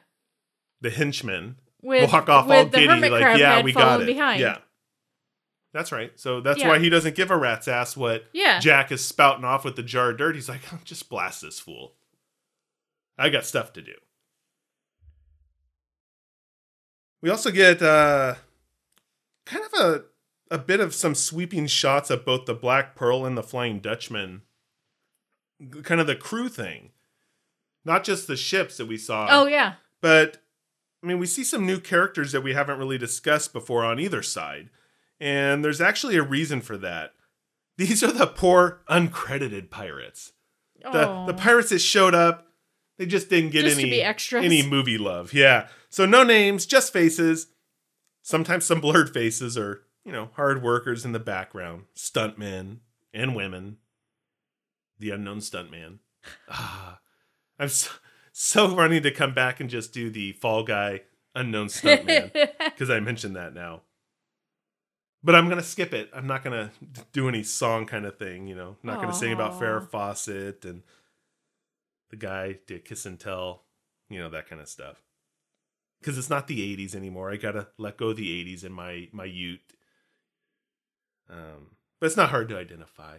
[0.82, 4.06] the henchmen With, walk off all the giddy, like yeah, we got it.
[4.06, 4.40] behind.
[4.40, 4.60] Yeah,
[5.76, 6.18] that's right.
[6.18, 6.70] So that's Yeah.
[6.70, 8.60] why he doesn't give a rat's ass what Yeah.
[8.60, 10.34] Jack is spouting off with the jar of dirt.
[10.36, 11.94] He's like, I'm just blast this fool.
[13.18, 13.94] I got stuff to do.
[17.22, 18.36] We also get uh,
[19.46, 20.04] kind of a
[20.52, 24.44] a bit of some sweeping shots of both the Black Pearl and the Flying Dutchman.
[25.84, 26.92] Kind of the crew thing,
[27.84, 29.28] not just the ships that we saw.
[29.30, 29.76] Oh yeah.
[30.02, 30.38] But
[31.04, 34.22] I mean, we see some new characters that we haven't really discussed before on either
[34.22, 34.70] side.
[35.20, 37.14] And there's actually a reason for that.
[37.78, 40.34] These are the poor uncredited pirates.
[40.82, 41.26] The oh.
[41.26, 42.48] the pirates that showed up,
[42.98, 44.02] they just didn't get Just any
[44.34, 45.34] any movie love.
[45.34, 45.68] Yeah.
[45.90, 47.48] So no names, just faces.
[48.22, 52.78] Sometimes some blurred faces or, you know, hard workers in the background, stuntmen
[53.14, 53.78] and women.
[55.00, 56.00] The unknown stuntman.
[56.50, 57.00] Ah,
[57.60, 57.92] I'm so,
[58.32, 61.02] so running to come back and just do the Fall Guy
[61.36, 62.32] unknown stuntman
[62.64, 63.82] because I mentioned that now.
[65.26, 66.12] But I'm gonna skip it.
[66.14, 66.72] I'm not gonna
[67.12, 68.46] do any song kind of thing.
[68.46, 69.88] You know, not gonna sing about Farrah Aw.
[69.88, 70.84] Fawcett and
[72.12, 73.64] the guy did kiss and tell.
[74.08, 75.02] You know that kind of stuff.
[76.00, 77.32] Because it's not the '80s anymore.
[77.32, 79.74] I gotta let go of the '80s in my my Ute.
[81.28, 83.18] Um, but it's not hard to identify.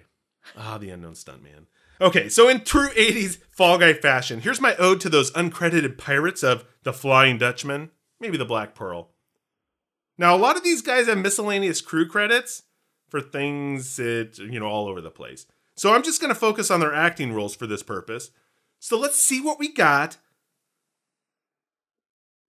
[0.57, 1.67] Ah, the unknown stuntman.
[2.01, 6.45] Okay, so in true 80s Fall Guy fashion, here's my ode to those uncredited pirates
[6.45, 7.91] of the Flying Dutchman,
[8.21, 9.11] maybe the Black Pearl.
[10.19, 12.63] Now, a lot of these guys have miscellaneous crew credits
[13.09, 15.47] for things that, you know, all over the place.
[15.75, 18.31] So I'm just going to focus on their acting roles for this purpose.
[18.79, 20.17] So let's see what we got.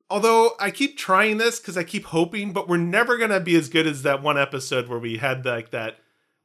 [0.10, 3.56] Although I keep trying this because I keep hoping, but we're never going to be
[3.56, 5.98] as good as that one episode where we had like that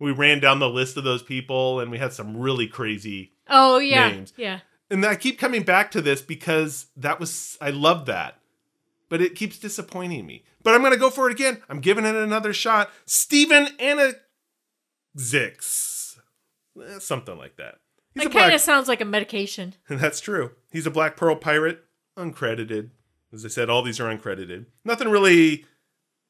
[0.03, 3.79] we ran down the list of those people and we had some really crazy oh
[3.79, 4.09] yeah.
[4.09, 4.33] names.
[4.37, 4.61] Yeah.
[4.91, 8.39] and I keep coming back to this because that was I love that.
[9.09, 10.43] But it keeps disappointing me.
[10.63, 11.63] But I'm gonna go for it again.
[11.69, 12.91] I'm giving it another shot.
[13.07, 14.19] Stephen Anazix.
[16.81, 17.77] Eh, Something like that.
[18.15, 19.75] He's black kind of sounds like a medication.
[19.89, 20.53] that's true.
[20.71, 21.83] He's a Black Pearl pirate,
[22.19, 22.91] uncredited.
[23.33, 24.67] As I said, all these are uncredited.
[24.85, 25.65] Nothing really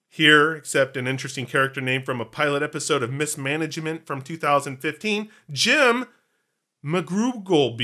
[0.08, 6.04] here except an interesting character name from a pilot episode of Mismanagement from 2015, Jim
[6.84, 7.76] McGrugle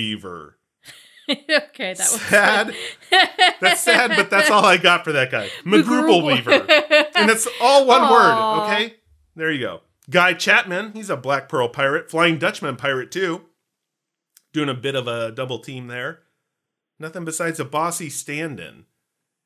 [1.50, 2.74] okay, that was Sad.
[3.60, 5.48] That's sad, but that's all I got for that guy.
[5.64, 6.52] McGruble Weaver.
[7.16, 8.12] And it's all one Aw.
[8.12, 8.94] word, okay?
[9.36, 9.80] There you go.
[10.10, 13.42] Guy Chapman, he's a Black Pearl pirate, Flying Dutchman pirate too.
[14.52, 16.20] Doing a bit of a double team there.
[16.98, 18.86] Nothing besides a bossy stand in.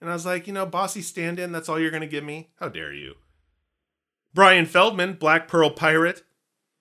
[0.01, 2.25] And I was like, you know, bossy stand in, that's all you're going to give
[2.25, 2.51] me?
[2.59, 3.15] How dare you?
[4.35, 6.23] Brian Feldman, Black Pearl pirate.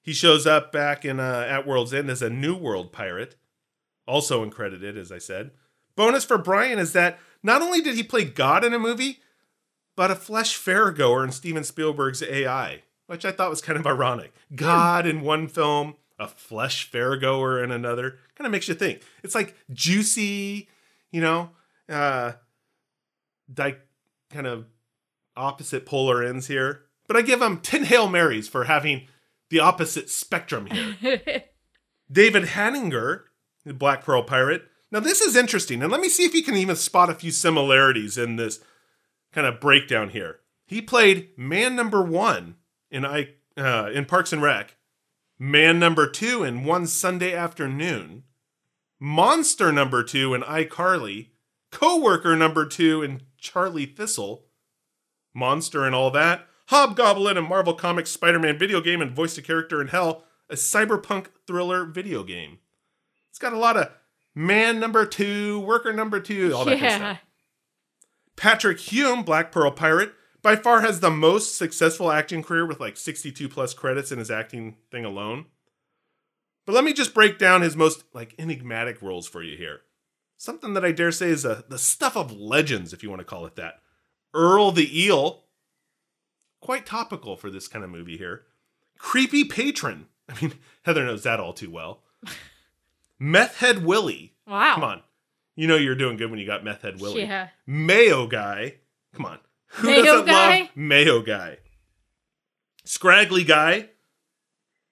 [0.01, 3.35] He shows up back in uh, at World's End as a New World pirate,
[4.07, 5.51] also uncredited, as I said.
[5.95, 9.19] Bonus for Brian is that not only did he play God in a movie,
[9.95, 14.33] but a flesh fairgoer in Steven Spielberg's AI, which I thought was kind of ironic.
[14.55, 18.19] God in one film, a flesh fairgoer in another.
[18.35, 19.01] Kind of makes you think.
[19.23, 20.69] It's like juicy,
[21.11, 21.49] you know,
[21.89, 22.33] uh,
[23.53, 23.77] di-
[24.29, 24.65] kind of
[25.35, 26.83] opposite polar ends here.
[27.07, 29.07] But I give him 10 Hail Marys for having
[29.49, 31.43] the opposite spectrum here.
[32.11, 33.23] David Hanninger,
[33.65, 34.63] the Black Pearl Pirate.
[34.91, 37.31] Now, this is interesting, and let me see if you can even spot a few
[37.31, 38.59] similarities in this
[39.31, 40.39] kind of breakdown here.
[40.65, 42.55] He played man number one
[42.89, 44.75] in I uh, in Parks and Rec,
[45.39, 48.23] man number two in One Sunday Afternoon,
[48.99, 51.29] monster number two in iCarly,
[51.71, 54.45] coworker number two in Charlie Thistle,
[55.33, 59.81] monster and all that, hobgoblin and Marvel Comics Spider-Man video game and voice a character
[59.81, 62.59] in Hell, a cyberpunk thriller video game.
[63.41, 63.89] Got a lot of
[64.35, 66.97] man number two, worker number two, all that kind of yeah.
[66.97, 67.19] stuff.
[68.35, 70.13] Patrick Hume, Black Pearl Pirate,
[70.43, 74.29] by far has the most successful acting career with like 62 plus credits in his
[74.29, 75.45] acting thing alone.
[76.67, 79.81] But let me just break down his most like enigmatic roles for you here.
[80.37, 83.25] Something that I dare say is a, the stuff of legends, if you want to
[83.25, 83.75] call it that.
[84.35, 85.45] Earl the Eel,
[86.61, 88.43] quite topical for this kind of movie here.
[88.99, 90.07] Creepy Patron.
[90.29, 92.03] I mean, Heather knows that all too well.
[93.23, 94.33] Meth Head Willie.
[94.47, 94.73] Wow.
[94.73, 95.01] Come on.
[95.55, 97.21] You know you're doing good when you got Meth Head Willie.
[97.21, 97.49] Yeah.
[97.67, 98.77] Mayo Guy.
[99.13, 99.37] Come on.
[99.73, 100.59] Who Mayo doesn't Guy?
[100.61, 101.57] love Mayo Guy?
[102.83, 103.89] Scraggly Guy.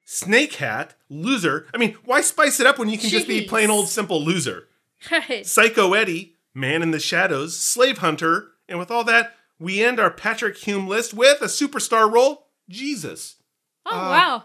[0.05, 0.95] Snake Hat.
[1.09, 1.65] Loser.
[1.73, 4.67] I mean, why spice it up when you can just be plain old simple loser?
[5.11, 5.45] Right.
[5.45, 6.35] Psycho Eddie.
[6.53, 7.57] Man in the Shadows.
[7.57, 8.49] Slave Hunter.
[8.67, 13.37] And with all that, we end our Patrick Hume list with a superstar role Jesus.
[13.85, 14.43] Oh Uh, wow.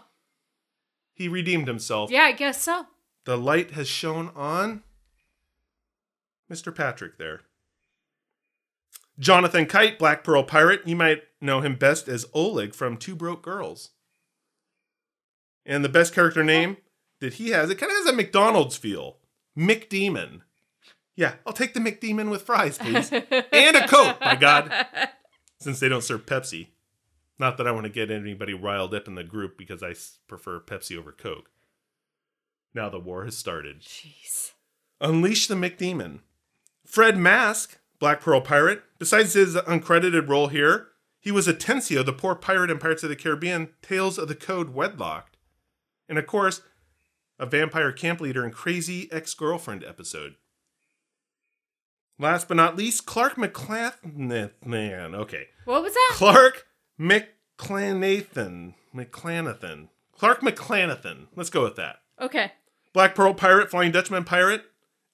[1.13, 2.09] He redeemed himself.
[2.09, 2.87] Yeah, I guess so.
[3.25, 4.83] The light has shone on
[6.51, 6.73] Mr.
[6.73, 7.41] Patrick there.
[9.17, 10.81] Jonathan Kite, Black Pearl Pirate.
[10.85, 13.91] You might know him best as Oleg from Two Broke Girls.
[15.65, 16.77] And the best character name
[17.19, 19.17] that he has, it kind of has a McDonald's feel.
[19.57, 20.41] McDemon.
[21.15, 23.11] Yeah, I'll take the McDemon with fries, please.
[23.51, 24.71] and a Coke, my God.
[25.59, 26.67] Since they don't serve Pepsi.
[27.39, 29.95] Not that I want to get anybody riled up in the group because I
[30.27, 31.49] prefer Pepsi over Coke.
[32.75, 33.81] Now the war has started.
[33.81, 34.51] Jeez.
[34.99, 36.19] Unleash the McDemon.
[36.85, 38.83] Fred Mask, Black Pearl Pirate.
[38.99, 43.15] Besides his uncredited role here, he was Atencio, the poor pirate in Pirates of the
[43.15, 45.37] Caribbean, Tales of the Code Wedlocked.
[46.09, 46.61] And of course,
[47.39, 50.35] a vampire camp leader in Crazy Ex Girlfriend episode.
[52.19, 55.15] Last but not least, Clark McClanathan.
[55.15, 55.47] Okay.
[55.63, 56.11] What was that?
[56.13, 56.67] Clark
[56.99, 58.73] McClanathan.
[58.93, 59.87] McClanathan.
[60.11, 61.27] Clark McClanathan.
[61.35, 61.97] Let's go with that.
[62.21, 62.51] Okay.
[62.95, 64.63] Black Pearl Pirate, Flying Dutchman Pirate.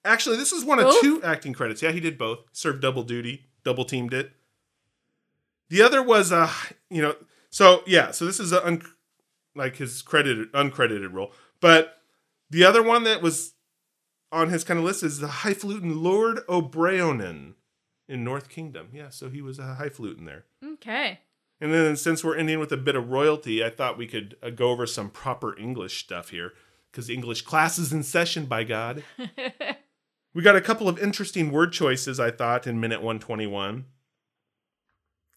[0.04, 1.00] Actually, this is one of Both?
[1.00, 1.82] two acting credits.
[1.82, 2.38] Yeah, he did both.
[2.52, 4.30] Served double duty, double teamed it.
[5.68, 6.48] The other was, uh,
[6.90, 7.16] you know,
[7.50, 8.82] so yeah, so this is a un-
[9.56, 11.32] like his credited, uncredited role.
[11.60, 11.98] But
[12.50, 13.54] the other one that was
[14.30, 17.54] on his kind of list is the highfalutin Lord O'Brionen
[18.08, 18.90] in North Kingdom.
[18.92, 20.44] Yeah, so he was a highfalutin there.
[20.64, 21.18] Okay.
[21.60, 24.50] And then since we're ending with a bit of royalty, I thought we could uh,
[24.50, 26.52] go over some proper English stuff here
[26.92, 29.02] because English class is in session, by God.
[30.34, 33.86] we got a couple of interesting word choices, I thought, in minute 121.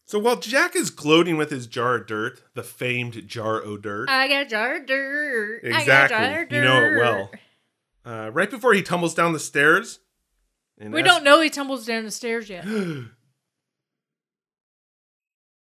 [0.04, 4.08] So while Jack is gloating with his jar of dirt, the famed jar o' dirt,
[4.08, 5.62] I got jar of dirt.
[5.64, 7.30] I got jar of exactly, you know it well.
[8.04, 9.98] Uh, right before he tumbles down the stairs,
[10.78, 12.64] We don't know he tumbles down the stairs yet.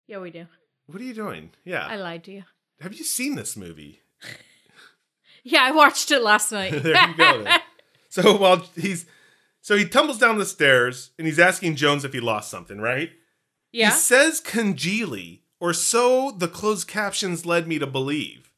[0.09, 0.47] Yeah, we do.
[0.85, 1.49] What are you doing?
[1.65, 2.43] Yeah, I lied to you.
[2.79, 3.99] have you seen this movie?
[5.49, 6.71] Yeah, I watched it last night.
[6.83, 7.43] there you go.
[7.43, 7.59] then.
[8.09, 9.05] So while he's
[9.61, 13.11] so he tumbles down the stairs and he's asking Jones if he lost something, right?
[13.71, 13.91] yeah.
[13.91, 18.49] He says congeely, or so the closed captions led me to believe.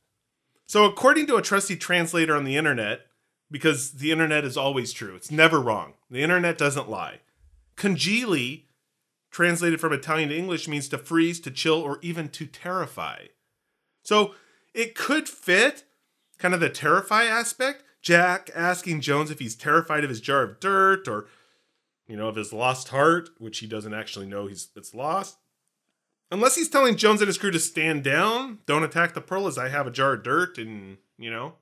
[0.67, 3.07] So according to a trusty translator on the internet,
[3.49, 5.93] because the internet is always true, it's never wrong.
[6.09, 7.19] The internet doesn't lie.
[7.75, 8.67] Congeely,
[9.31, 13.25] translated from Italian to English, means to freeze, to chill, or even to terrify.
[14.03, 14.35] So
[14.73, 15.83] it could fit
[16.39, 17.83] kind of the terrify aspect.
[18.01, 21.27] Jack asking Jones if he's terrified of his jar of dirt or,
[22.07, 25.37] you know, of his lost heart, which he doesn't actually know he's it's lost.
[26.31, 29.57] Unless he's telling Jones and his crew to stand down, don't attack the pearl as
[29.57, 31.55] I have a jar of dirt and, you know.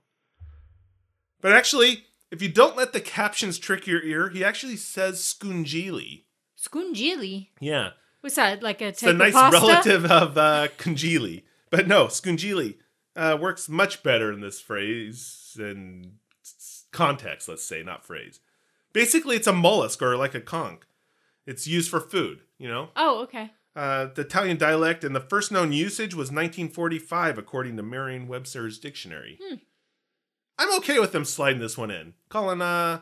[1.42, 6.24] But actually, if you don't let the captions trick your ear, he actually says scungili.
[6.62, 7.48] Scungili.
[7.60, 7.92] Yeah.
[8.22, 8.62] What's that?
[8.62, 9.60] Like a It's a nice pasta?
[9.66, 11.44] relative of uh, congili.
[11.70, 12.76] But no, scungili
[13.18, 16.14] uh, works much better in this phrase and
[16.92, 18.40] context, let's say, not phrase.
[18.94, 20.82] Basically, it's a mollusk or like a conch.
[21.46, 22.90] It's used for food, you know?
[22.96, 23.52] Oh, okay.
[23.76, 28.80] Uh, the Italian dialect and the first known usage was 1945, according to Merriam Webster's
[28.80, 29.40] dictionary.
[30.58, 32.14] I'm okay with them sliding this one in.
[32.30, 33.02] Calling uh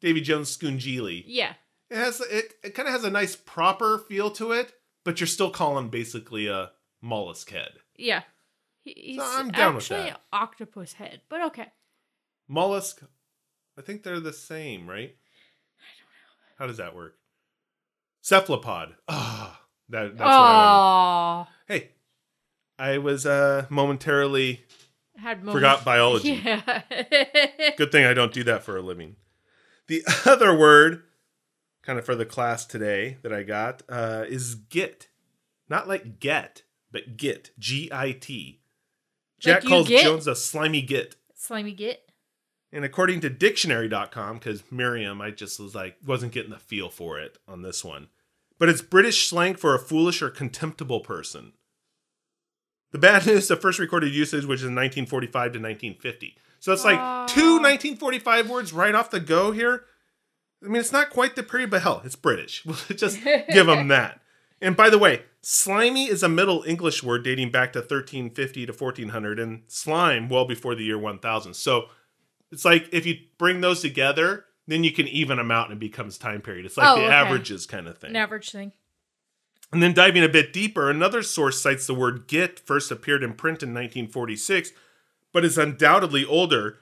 [0.00, 1.24] Davy Jones Scungili.
[1.26, 1.54] Yeah.
[1.90, 4.72] It has it, it kind of has a nice proper feel to it,
[5.04, 6.70] but you're still calling basically a
[7.02, 7.72] mollusk head.
[7.96, 8.22] Yeah.
[8.86, 10.20] He- He's I'm down with actually that.
[10.32, 11.66] octopus head, but okay.
[12.48, 13.02] Mollusk,
[13.78, 15.14] I think they're the same, right?
[15.80, 16.56] I don't know.
[16.58, 17.16] How does that work?
[18.22, 18.94] Cephalopod.
[19.08, 21.48] Ah, that, that's what I wanted.
[21.48, 21.90] Oh, Hey,
[22.78, 24.62] I was uh momentarily
[25.16, 25.54] had moments.
[25.56, 26.34] forgot biology.
[26.44, 26.82] Yeah.
[27.76, 29.16] Good thing I don't do that for a living.
[29.88, 31.02] The other word,
[31.82, 35.08] kind of for the class today that I got, uh, is git.
[35.68, 36.62] Not like get,
[36.92, 37.50] but git.
[37.58, 38.60] G I T.
[39.46, 40.02] Jack you calls git?
[40.02, 41.16] Jones a slimy git.
[41.34, 42.02] Slimy git.
[42.72, 47.18] And according to dictionary.com, because Merriam, I just was like, wasn't getting the feel for
[47.18, 48.08] it on this one.
[48.58, 51.52] But it's British slang for a foolish or contemptible person.
[52.92, 56.36] The bad news, the first recorded usage, which is 1945 to 1950.
[56.60, 59.84] So it's like two 1945 words right off the go here.
[60.64, 62.64] I mean, it's not quite the period, but hell, it's British.
[62.66, 64.20] We'll just give them that.
[64.60, 68.72] And by the way, slimy is a Middle English word dating back to 1350 to
[68.72, 71.54] 1400, and slime well before the year 1000.
[71.54, 71.84] So
[72.50, 75.78] it's like if you bring those together, then you can even them out and it
[75.78, 76.66] becomes time period.
[76.66, 77.14] It's like Oh, the okay.
[77.14, 78.10] averages kind of thing.
[78.10, 78.72] An average thing.
[79.72, 83.34] And then diving a bit deeper, another source cites the word git first appeared in
[83.34, 84.72] print in 1946,
[85.32, 86.78] but is undoubtedly older.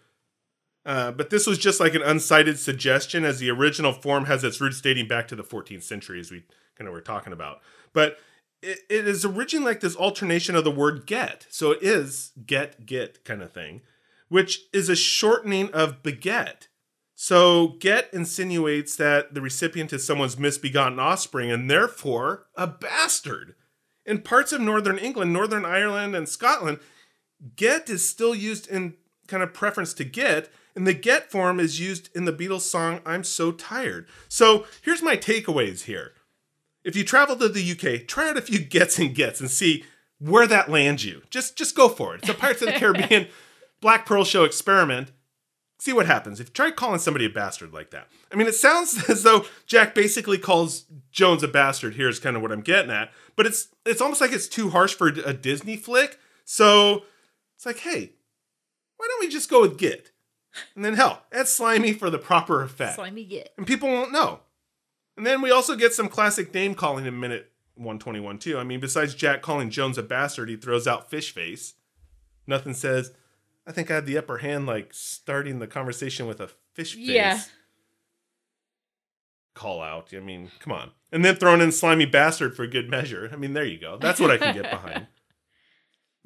[0.87, 4.61] Uh, but this was just like an uncited suggestion, as the original form has its
[4.61, 6.45] roots dating back to the 14th century, as we
[6.77, 7.61] kind of were talking about.
[7.93, 8.19] But
[8.65, 11.47] it, it is originally like this alternation of the word get.
[11.51, 13.83] So it is get, get kind of thing,
[14.29, 16.69] which is a shortening of beget.
[17.15, 23.55] So get insinuates that the recipient is someone's misbegotten offspring and therefore a bastard.
[24.05, 26.81] In parts of northern England, northern Ireland, and Scotland,
[27.57, 28.95] get is still used in
[29.29, 33.01] kind of preference to get, and the get form is used in the Beatles song
[33.07, 34.07] I'm So Tired.
[34.29, 36.13] So here's my takeaways here.
[36.85, 39.85] If you travel to the UK, try out a few gets and gets and see
[40.19, 41.23] where that lands you.
[41.31, 42.21] Just just go for it.
[42.23, 43.29] It's a Pirates of the Caribbean
[43.81, 45.11] Black Pearl Show experiment
[45.85, 48.09] see what happens if you try calling somebody a bastard like that.
[48.33, 51.95] I mean, it sounds as though Jack basically calls Jones a bastard.
[51.95, 54.95] Here's kind of what I'm getting at, but it's it's almost like it's too harsh
[54.95, 56.19] for a Disney flick.
[56.45, 57.05] So
[57.57, 58.13] it's like, hey,
[58.97, 60.11] why don't we just go with Git?
[60.77, 63.53] And then hell, add slimy for the proper effect, Slimy git.
[63.59, 64.41] and people won't know.
[65.17, 68.59] And then we also get some classic name calling in minute 121 too.
[68.59, 71.75] I mean, besides Jack calling Jones a bastard, he throws out fish face.
[72.47, 73.13] Nothing says.
[73.67, 77.07] I think I had the upper hand, like starting the conversation with a fish face
[77.07, 77.41] Yeah.
[79.55, 80.09] call out.
[80.15, 80.91] I mean, come on.
[81.13, 83.31] And then throwing in slimy bastard for good measure.
[83.33, 83.97] I mean, there you go.
[83.97, 85.07] That's what I can get behind.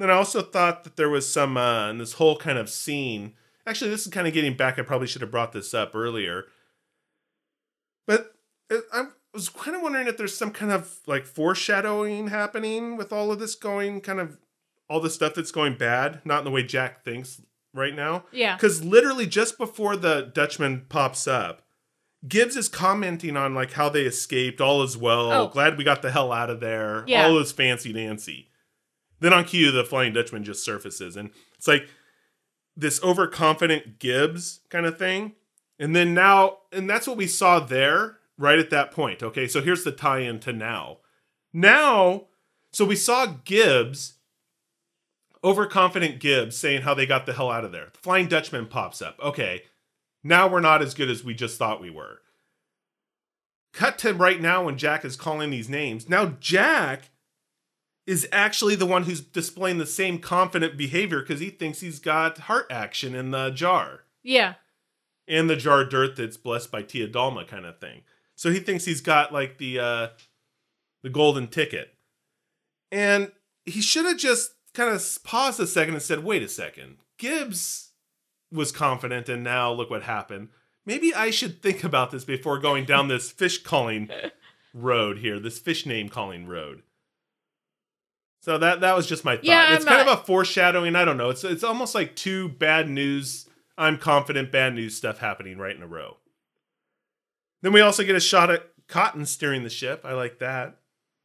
[0.01, 3.33] Then I also thought that there was some uh, in this whole kind of scene.
[3.67, 4.79] Actually, this is kind of getting back.
[4.79, 6.45] I probably should have brought this up earlier.
[8.07, 8.33] But
[8.71, 13.31] I was kind of wondering if there's some kind of like foreshadowing happening with all
[13.33, 14.39] of this going, kind of
[14.89, 17.41] all the stuff that's going bad, not in the way Jack thinks
[17.75, 18.25] right now.
[18.33, 18.57] Yeah.
[18.57, 21.63] Because literally just before the Dutchman pops up,
[22.27, 25.49] Gibbs is commenting on like how they escaped, all is well, Oh.
[25.49, 27.27] glad we got the hell out of there, Yeah.
[27.27, 28.51] all is fancy dancy.
[29.21, 31.89] Then on cue, the Flying Dutchman just surfaces, and it's like
[32.77, 35.35] this overconfident Gibbs kind of thing.
[35.79, 39.23] And then now, and that's what we saw there right at that point.
[39.23, 40.99] Okay, so here's the tie in to now.
[41.53, 42.27] Now,
[42.73, 44.15] so we saw Gibbs,
[45.43, 47.89] overconfident Gibbs, saying how they got the hell out of there.
[47.93, 49.19] The Flying Dutchman pops up.
[49.23, 49.63] Okay,
[50.23, 52.21] now we're not as good as we just thought we were.
[53.73, 56.09] Cut to right now when Jack is calling these names.
[56.09, 57.11] Now, Jack
[58.07, 62.39] is actually the one who's displaying the same confident behavior because he thinks he's got
[62.39, 64.55] heart action in the jar Yeah.
[65.29, 68.03] and the jar of dirt that's blessed by Tia Dalma kind of thing.
[68.39, 70.09] So he thinks he's got like the uh
[71.03, 71.95] the golden ticket.
[72.93, 73.33] And
[73.67, 76.99] he should have just kind of paused a second and said, "Wait a second.
[77.19, 77.91] Gibbs
[78.53, 80.51] was confident and now look what happened.
[80.87, 84.09] Maybe I should think about this before going down this fish calling
[84.73, 86.85] road here, this fish name calling road."
[88.43, 89.47] So that that was just my thought.
[89.47, 90.95] Yeah, it's kind of a foreshadowing.
[90.95, 91.31] I don't know.
[91.31, 93.49] It's it's almost like two bad news.
[93.77, 96.19] I'm confident bad news stuff happening right in a row.
[97.63, 100.03] Then we also get a shot at Cotton steering the ship.
[100.05, 100.79] I like that.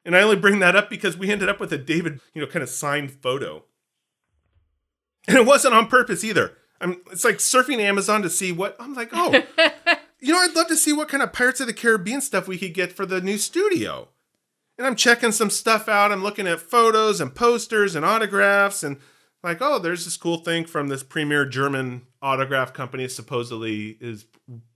[0.05, 2.47] And I only bring that up because we ended up with a David, you know,
[2.47, 3.63] kind of signed photo.
[5.27, 6.57] And it wasn't on purpose either.
[6.81, 9.31] I'm it's like surfing Amazon to see what I'm like, oh,
[10.19, 12.57] you know, I'd love to see what kind of Pirates of the Caribbean stuff we
[12.57, 14.09] could get for the new studio.
[14.77, 16.11] And I'm checking some stuff out.
[16.11, 18.97] I'm looking at photos and posters and autographs and
[19.43, 24.25] like, oh, there's this cool thing from this premier German autograph company, supposedly is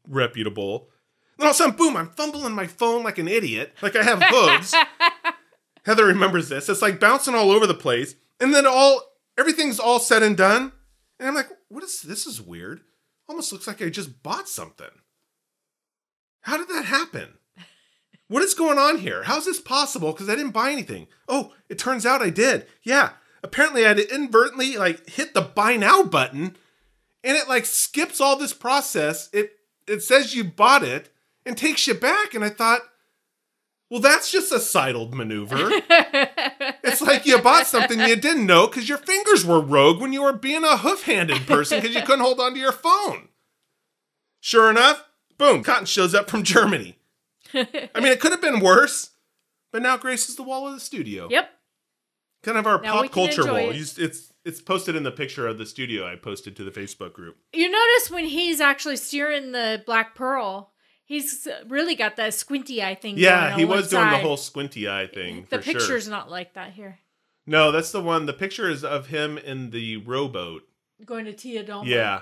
[0.08, 0.90] reputable.
[1.38, 4.04] And all of a sudden, boom, I'm fumbling my phone like an idiot, like I
[4.04, 4.74] have hooves.
[5.86, 6.68] Heather remembers this.
[6.68, 8.16] It's like bouncing all over the place.
[8.40, 9.02] And then all
[9.38, 10.72] everything's all said and done.
[11.20, 12.82] And I'm like, what is this is weird.
[13.30, 14.88] Almost looks like I just bought something.
[16.42, 17.36] How did that happen?
[18.30, 19.24] What is going on here?
[19.24, 20.12] How's this possible?
[20.12, 21.08] Because I didn't buy anything.
[21.30, 22.68] Oh, it turns out I did.
[22.84, 23.12] Yeah.
[23.44, 26.58] Apparently I had inadvertently like hit the buy now button
[27.24, 29.30] and it like skips all this process.
[29.32, 29.54] It
[29.88, 31.10] it says you bought it
[31.48, 32.34] and takes you back.
[32.34, 32.82] And I thought,
[33.90, 35.70] well, that's just a sidled maneuver.
[36.84, 40.22] it's like you bought something you didn't know because your fingers were rogue when you
[40.24, 43.30] were being a hoof-handed person because you couldn't hold onto your phone.
[44.42, 45.06] Sure enough,
[45.38, 46.98] boom, Cotton shows up from Germany.
[47.54, 49.12] I mean, it could have been worse,
[49.72, 51.28] but now graces the wall of the studio.
[51.32, 51.50] Yep.
[52.44, 53.56] Kind of our Now pop culture wall.
[53.72, 53.98] it.
[53.98, 57.38] It's it's posted in the picture of the studio I posted to the Facebook group.
[57.52, 60.72] You notice when he's actually steering the Black Pearl,
[61.08, 63.18] he's really got that squinty eye thing.
[63.18, 65.48] Yeah, on he was doing the whole squinty eye thing.
[65.50, 65.74] The for sure.
[65.74, 67.00] picture's not like that here.
[67.48, 68.28] No, that's the one.
[68.28, 70.64] The picture is of him in the rowboat.
[71.04, 71.86] Going to Tia Dalma.
[71.88, 72.22] Yeah.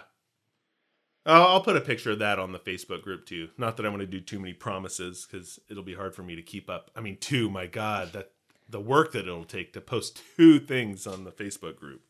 [1.26, 3.50] Oh, I'll put a picture of that on the Facebook group too.
[3.58, 6.36] Not that I want to do too many promises because it'll be hard for me
[6.36, 6.92] to keep up.
[6.96, 7.50] I mean, two.
[7.50, 8.32] My God, that
[8.70, 12.02] the work that it'll take to post two things on the Facebook group.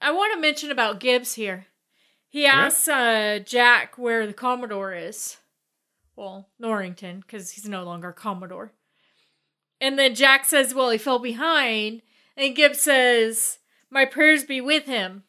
[0.00, 1.66] I want to mention about Gibbs here.
[2.28, 5.38] He asks uh, Jack where the Commodore is.
[6.16, 8.72] Well, Norrington, because he's no longer Commodore.
[9.80, 12.02] And then Jack says, Well, he fell behind.
[12.36, 13.58] And Gibbs says,
[13.90, 15.24] My prayers be with him.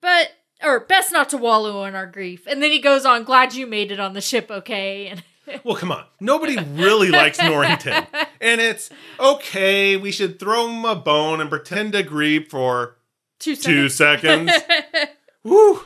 [0.00, 0.32] But,
[0.62, 2.46] or best not to wallow in our grief.
[2.46, 5.08] And then he goes on, Glad you made it on the ship, okay?
[5.08, 5.22] And
[5.64, 6.04] Well, come on.
[6.20, 8.06] Nobody really likes Norrington,
[8.40, 9.96] and it's okay.
[9.96, 12.96] We should throw him a bone and pretend to grieve for
[13.38, 14.50] two two seconds.
[14.52, 15.12] seconds.
[15.44, 15.82] Woo!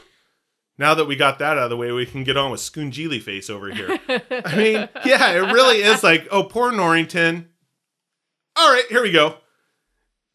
[0.79, 3.21] Now that we got that out of the way, we can get on with Scoongili
[3.21, 3.99] face over here.
[4.09, 7.49] I mean, yeah, it really is like, oh, poor Norrington.
[8.57, 9.37] All right, here we go.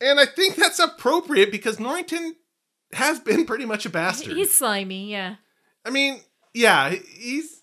[0.01, 2.35] And I think that's appropriate because Norrington
[2.91, 4.35] has been pretty much a bastard.
[4.35, 5.35] He's slimy, yeah.
[5.85, 6.19] I mean,
[6.53, 7.61] yeah, he's.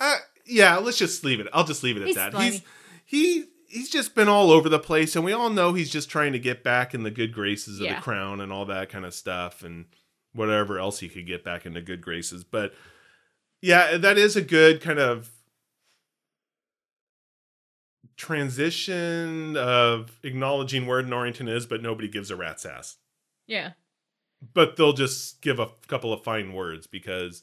[0.00, 0.16] Uh,
[0.46, 1.48] yeah, let's just leave it.
[1.52, 2.32] I'll just leave it at He's that.
[2.32, 2.50] slimy.
[2.50, 2.62] He's
[3.04, 6.32] he he's just been all over the place, and we all know he's just trying
[6.32, 7.96] to get back in the good graces of Yeah.
[7.96, 9.86] the crown and all that kind of stuff, and
[10.38, 12.44] whatever else he could get back into good graces.
[12.44, 12.72] But
[13.60, 15.30] yeah, that is a good kind of
[18.16, 22.96] transition of acknowledging where Norrington is, but nobody gives a rat's ass
[23.46, 23.72] Yeah.
[24.54, 27.42] but they'll just give a couple of fine words because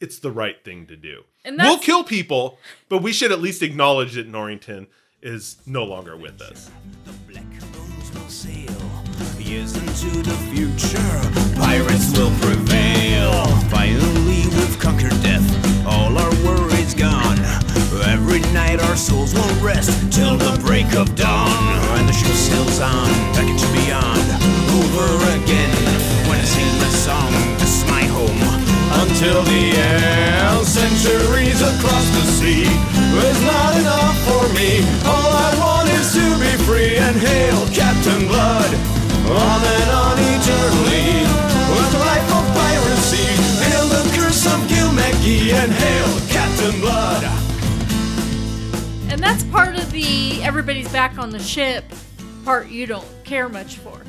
[0.00, 1.22] it's the right thing to do.
[1.44, 2.58] And We'll kill people,
[2.90, 4.88] but we should at least acknowledge that Norrington
[5.22, 6.70] is no longer with us.
[11.76, 13.44] Pirates will prevail.
[13.68, 15.46] Finally, we've conquered death.
[15.86, 17.38] All our worries gone.
[18.02, 21.74] Every night, our souls will rest till the break of dawn.
[21.98, 22.80] And the ship sails
[49.26, 51.84] that's part of the everybody's back on the ship
[52.44, 54.00] part you don't care much for.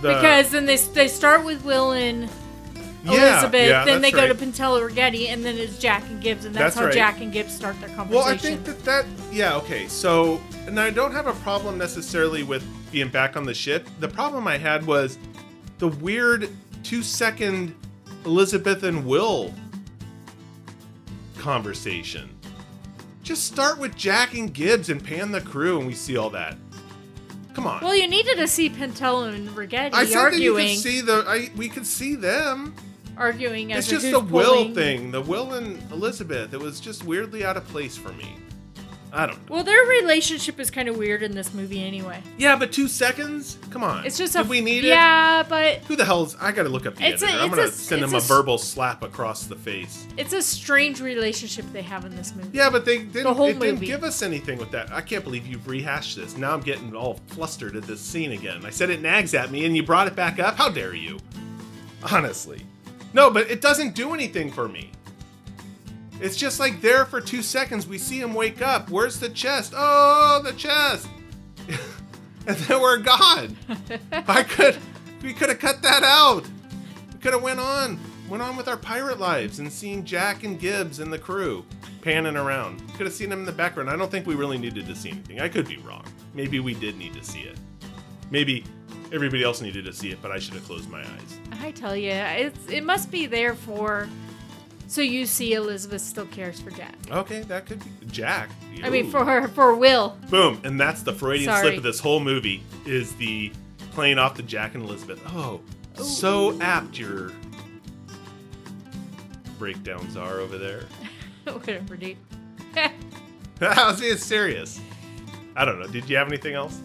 [0.00, 2.30] The- because then they, they start with Will and
[3.04, 4.42] Elizabeth, yeah, then they go to right.
[4.42, 6.94] Pintel Ragetti, and then it's Jack and Gibbs, and that's, That's how right.
[6.94, 8.14] Jack and Gibbs start their conversation.
[8.14, 9.88] Well, I think that that yeah okay.
[9.88, 13.88] So, and I don't have a problem necessarily with being back on the ship.
[13.98, 15.18] The problem I had was
[15.78, 16.48] the weird
[16.82, 17.74] two second
[18.24, 19.52] Elizabeth and Will
[21.36, 22.33] conversation.
[23.24, 26.58] Just start with Jack and Gibbs and pan the crew, and we see all that.
[27.54, 27.82] Come on.
[27.82, 31.24] well, you needed to see Pintel and Ragetti I said that you could see the.
[31.26, 32.74] I we could see them.
[33.16, 36.52] arguing as It's just the Will thing, the Will and Elizabeth.
[36.52, 38.36] It was just weirdly out of place for me.
[39.14, 39.54] I don't know.
[39.54, 42.20] Well, their relationship is kind of weird in this movie anyway.
[42.36, 43.58] Yeah, but two seconds?
[43.70, 44.04] Come on.
[44.04, 44.88] It's just Did a we need it?
[44.88, 46.36] yeah, but Who the hell's?
[46.40, 47.38] I gotta look up the It's a- editor.
[47.40, 50.06] I'm it's gonna a- send him a verbal slap across the face.
[50.16, 52.50] it's a strange relationship they have in this movie.
[52.52, 53.34] Yeah, but they didn't.
[53.36, 54.92] whole it didn't give us anything with that.
[54.92, 56.36] I can't believe you've rehashed this.
[56.36, 58.64] Now I'm getting all flustered at this scene again.
[58.66, 60.56] I said it nags at me, and you brought it back up.
[60.56, 61.18] How dare you?
[62.12, 62.66] Honestly,
[63.12, 64.90] no, but it doesn't do anything for me.
[66.20, 67.86] It's just like there for two seconds.
[67.86, 68.90] We see him wake up.
[68.90, 69.72] Where's the chest?
[69.76, 71.08] Oh, the chest.
[72.46, 73.56] and then we're gone.
[74.12, 74.76] I could,
[75.22, 76.44] we could have cut that out.
[77.12, 77.98] We could have went on,
[78.28, 81.64] went on with our pirate lives and seen Jack and Gibbs and the crew
[82.00, 82.80] panning around.
[82.94, 83.90] Could have seen them in the background.
[83.90, 85.40] I don't think we really needed to see anything.
[85.40, 86.04] I could be wrong.
[86.34, 87.56] Maybe we did need to see it.
[88.30, 88.64] Maybe
[89.12, 91.38] everybody else needed to see it, but I should have closed my eyes.
[91.60, 94.08] I tell you, it's it must be there for
[94.86, 96.94] so you see Elizabeth still cares for Jack.
[97.10, 98.50] Okay, that could be Jack.
[98.82, 99.10] I mean, Ooh.
[99.10, 100.16] for her, for Will.
[100.30, 101.62] Boom, and that's the Freudian Sorry.
[101.62, 103.52] slip of this whole movie is the
[103.92, 105.20] playing off the Jack and Elizabeth.
[105.28, 105.60] Oh,
[105.94, 107.32] so apt your
[109.58, 110.84] breakdowns are over there.
[111.44, 112.16] Whatever, dude.
[113.60, 114.80] I was being serious.
[115.56, 115.86] I don't know.
[115.86, 116.80] Did you have anything else?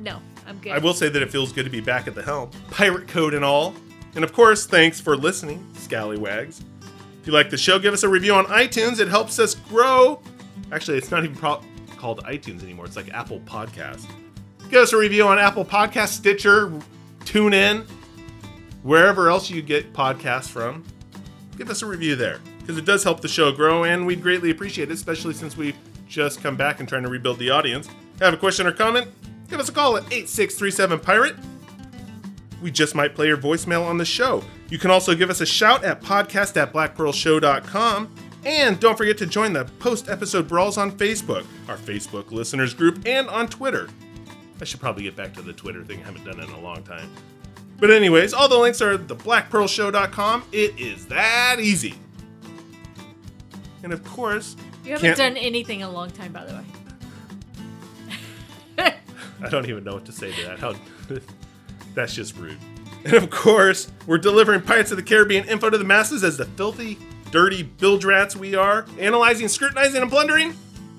[0.00, 0.72] no, I'm good.
[0.72, 2.50] I will say that it feels good to be back at the helm.
[2.70, 3.74] Pirate code and all.
[4.14, 6.62] And of course, thanks for listening, Scallywags.
[7.26, 9.00] If you like the show, give us a review on iTunes.
[9.00, 10.22] It helps us grow.
[10.70, 11.60] Actually, it's not even pro-
[11.96, 12.84] called iTunes anymore.
[12.84, 14.06] It's like Apple Podcasts.
[14.70, 16.70] Give us a review on Apple Podcast, Stitcher,
[17.24, 17.84] TuneIn,
[18.84, 20.84] wherever else you get podcasts from.
[21.58, 24.52] Give us a review there because it does help the show grow, and we'd greatly
[24.52, 27.88] appreciate it, especially since we've just come back and trying to rebuild the audience.
[28.20, 29.08] Have a question or comment?
[29.50, 31.34] Give us a call at 8637 Pirate.
[32.62, 34.42] We just might play your voicemail on the show.
[34.70, 38.14] You can also give us a shout at podcast at blackpearlshow.com.
[38.44, 43.04] And don't forget to join the post episode brawls on Facebook, our Facebook listeners group,
[43.04, 43.88] and on Twitter.
[44.60, 46.00] I should probably get back to the Twitter thing.
[46.00, 47.10] I haven't done it in a long time.
[47.78, 50.44] But, anyways, all the links are at theblackpearlshow.com.
[50.52, 51.94] It is that easy.
[53.82, 56.64] And of course, you haven't done anything in a long time, by the way.
[59.42, 60.58] I don't even know what to say to that.
[60.58, 60.74] How
[61.96, 62.58] that's just rude.
[63.04, 66.44] And of course, we're delivering Pirates of the Caribbean info to the masses as the
[66.44, 66.98] filthy,
[67.30, 70.54] dirty bilge rats we are, analyzing, scrutinizing, and plundering.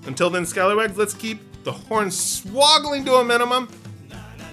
[0.06, 3.70] Until then, Scallywags, let's keep the horns swoggling to a minimum.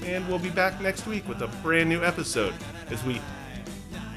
[0.04, 2.54] And we'll be back next week with a brand new episode
[2.90, 3.20] as we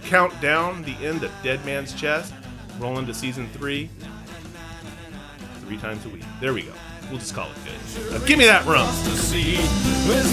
[0.03, 2.33] count down the end of Dead Man's Chest,
[2.79, 3.89] roll into season three,
[5.61, 6.23] three times a week.
[6.41, 6.73] There we go.
[7.09, 8.11] We'll just call it good.
[8.11, 8.83] Now, give me that rum.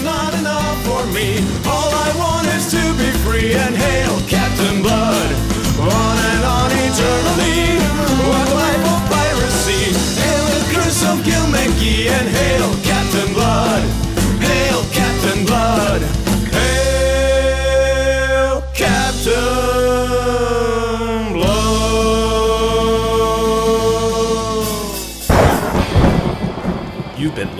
[0.03, 1.39] not enough for me.
[1.63, 5.29] All I want is to be free and hail Captain Blood.
[5.79, 7.79] On and on eternally.
[8.27, 9.95] What life of piracy.
[10.19, 11.23] The curse of
[12.11, 13.83] and hail Captain Blood.
[14.43, 16.24] Hail Captain Blood.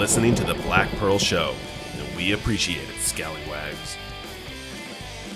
[0.06, 1.56] Listening to The Black Pearl Show,
[1.97, 3.97] and we appreciate it, Scallywags.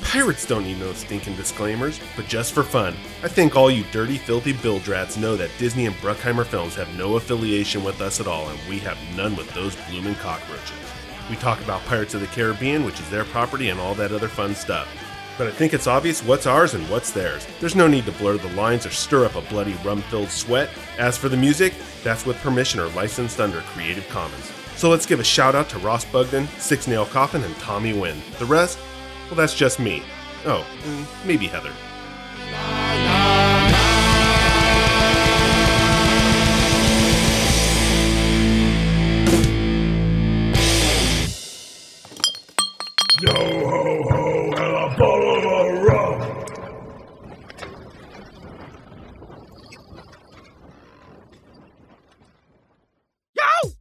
[0.03, 4.19] Pirates don't need no stinking disclaimers, but just for fun, I think all you dirty,
[4.19, 8.27] filthy bilge rats know that Disney and Bruckheimer Films have no affiliation with us at
[8.27, 10.77] all, and we have none with those bloomin' cockroaches.
[11.31, 14.27] We talk about Pirates of the Caribbean, which is their property, and all that other
[14.27, 14.87] fun stuff.
[15.39, 17.47] But I think it's obvious what's ours and what's theirs.
[17.59, 20.69] There's no need to blur the lines or stir up a bloody rum filled sweat.
[20.99, 24.51] As for the music, that's with permission or licensed under Creative Commons.
[24.79, 28.21] So let's give a shout out to Ross Bugden, Six Nail Coffin, and Tommy Wynn.
[28.37, 28.79] The rest,
[29.25, 30.01] well, that's just me.
[30.45, 31.73] Oh, mm, maybe Heather.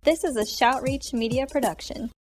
[0.09, 2.11] This is a Shoutreach Media production.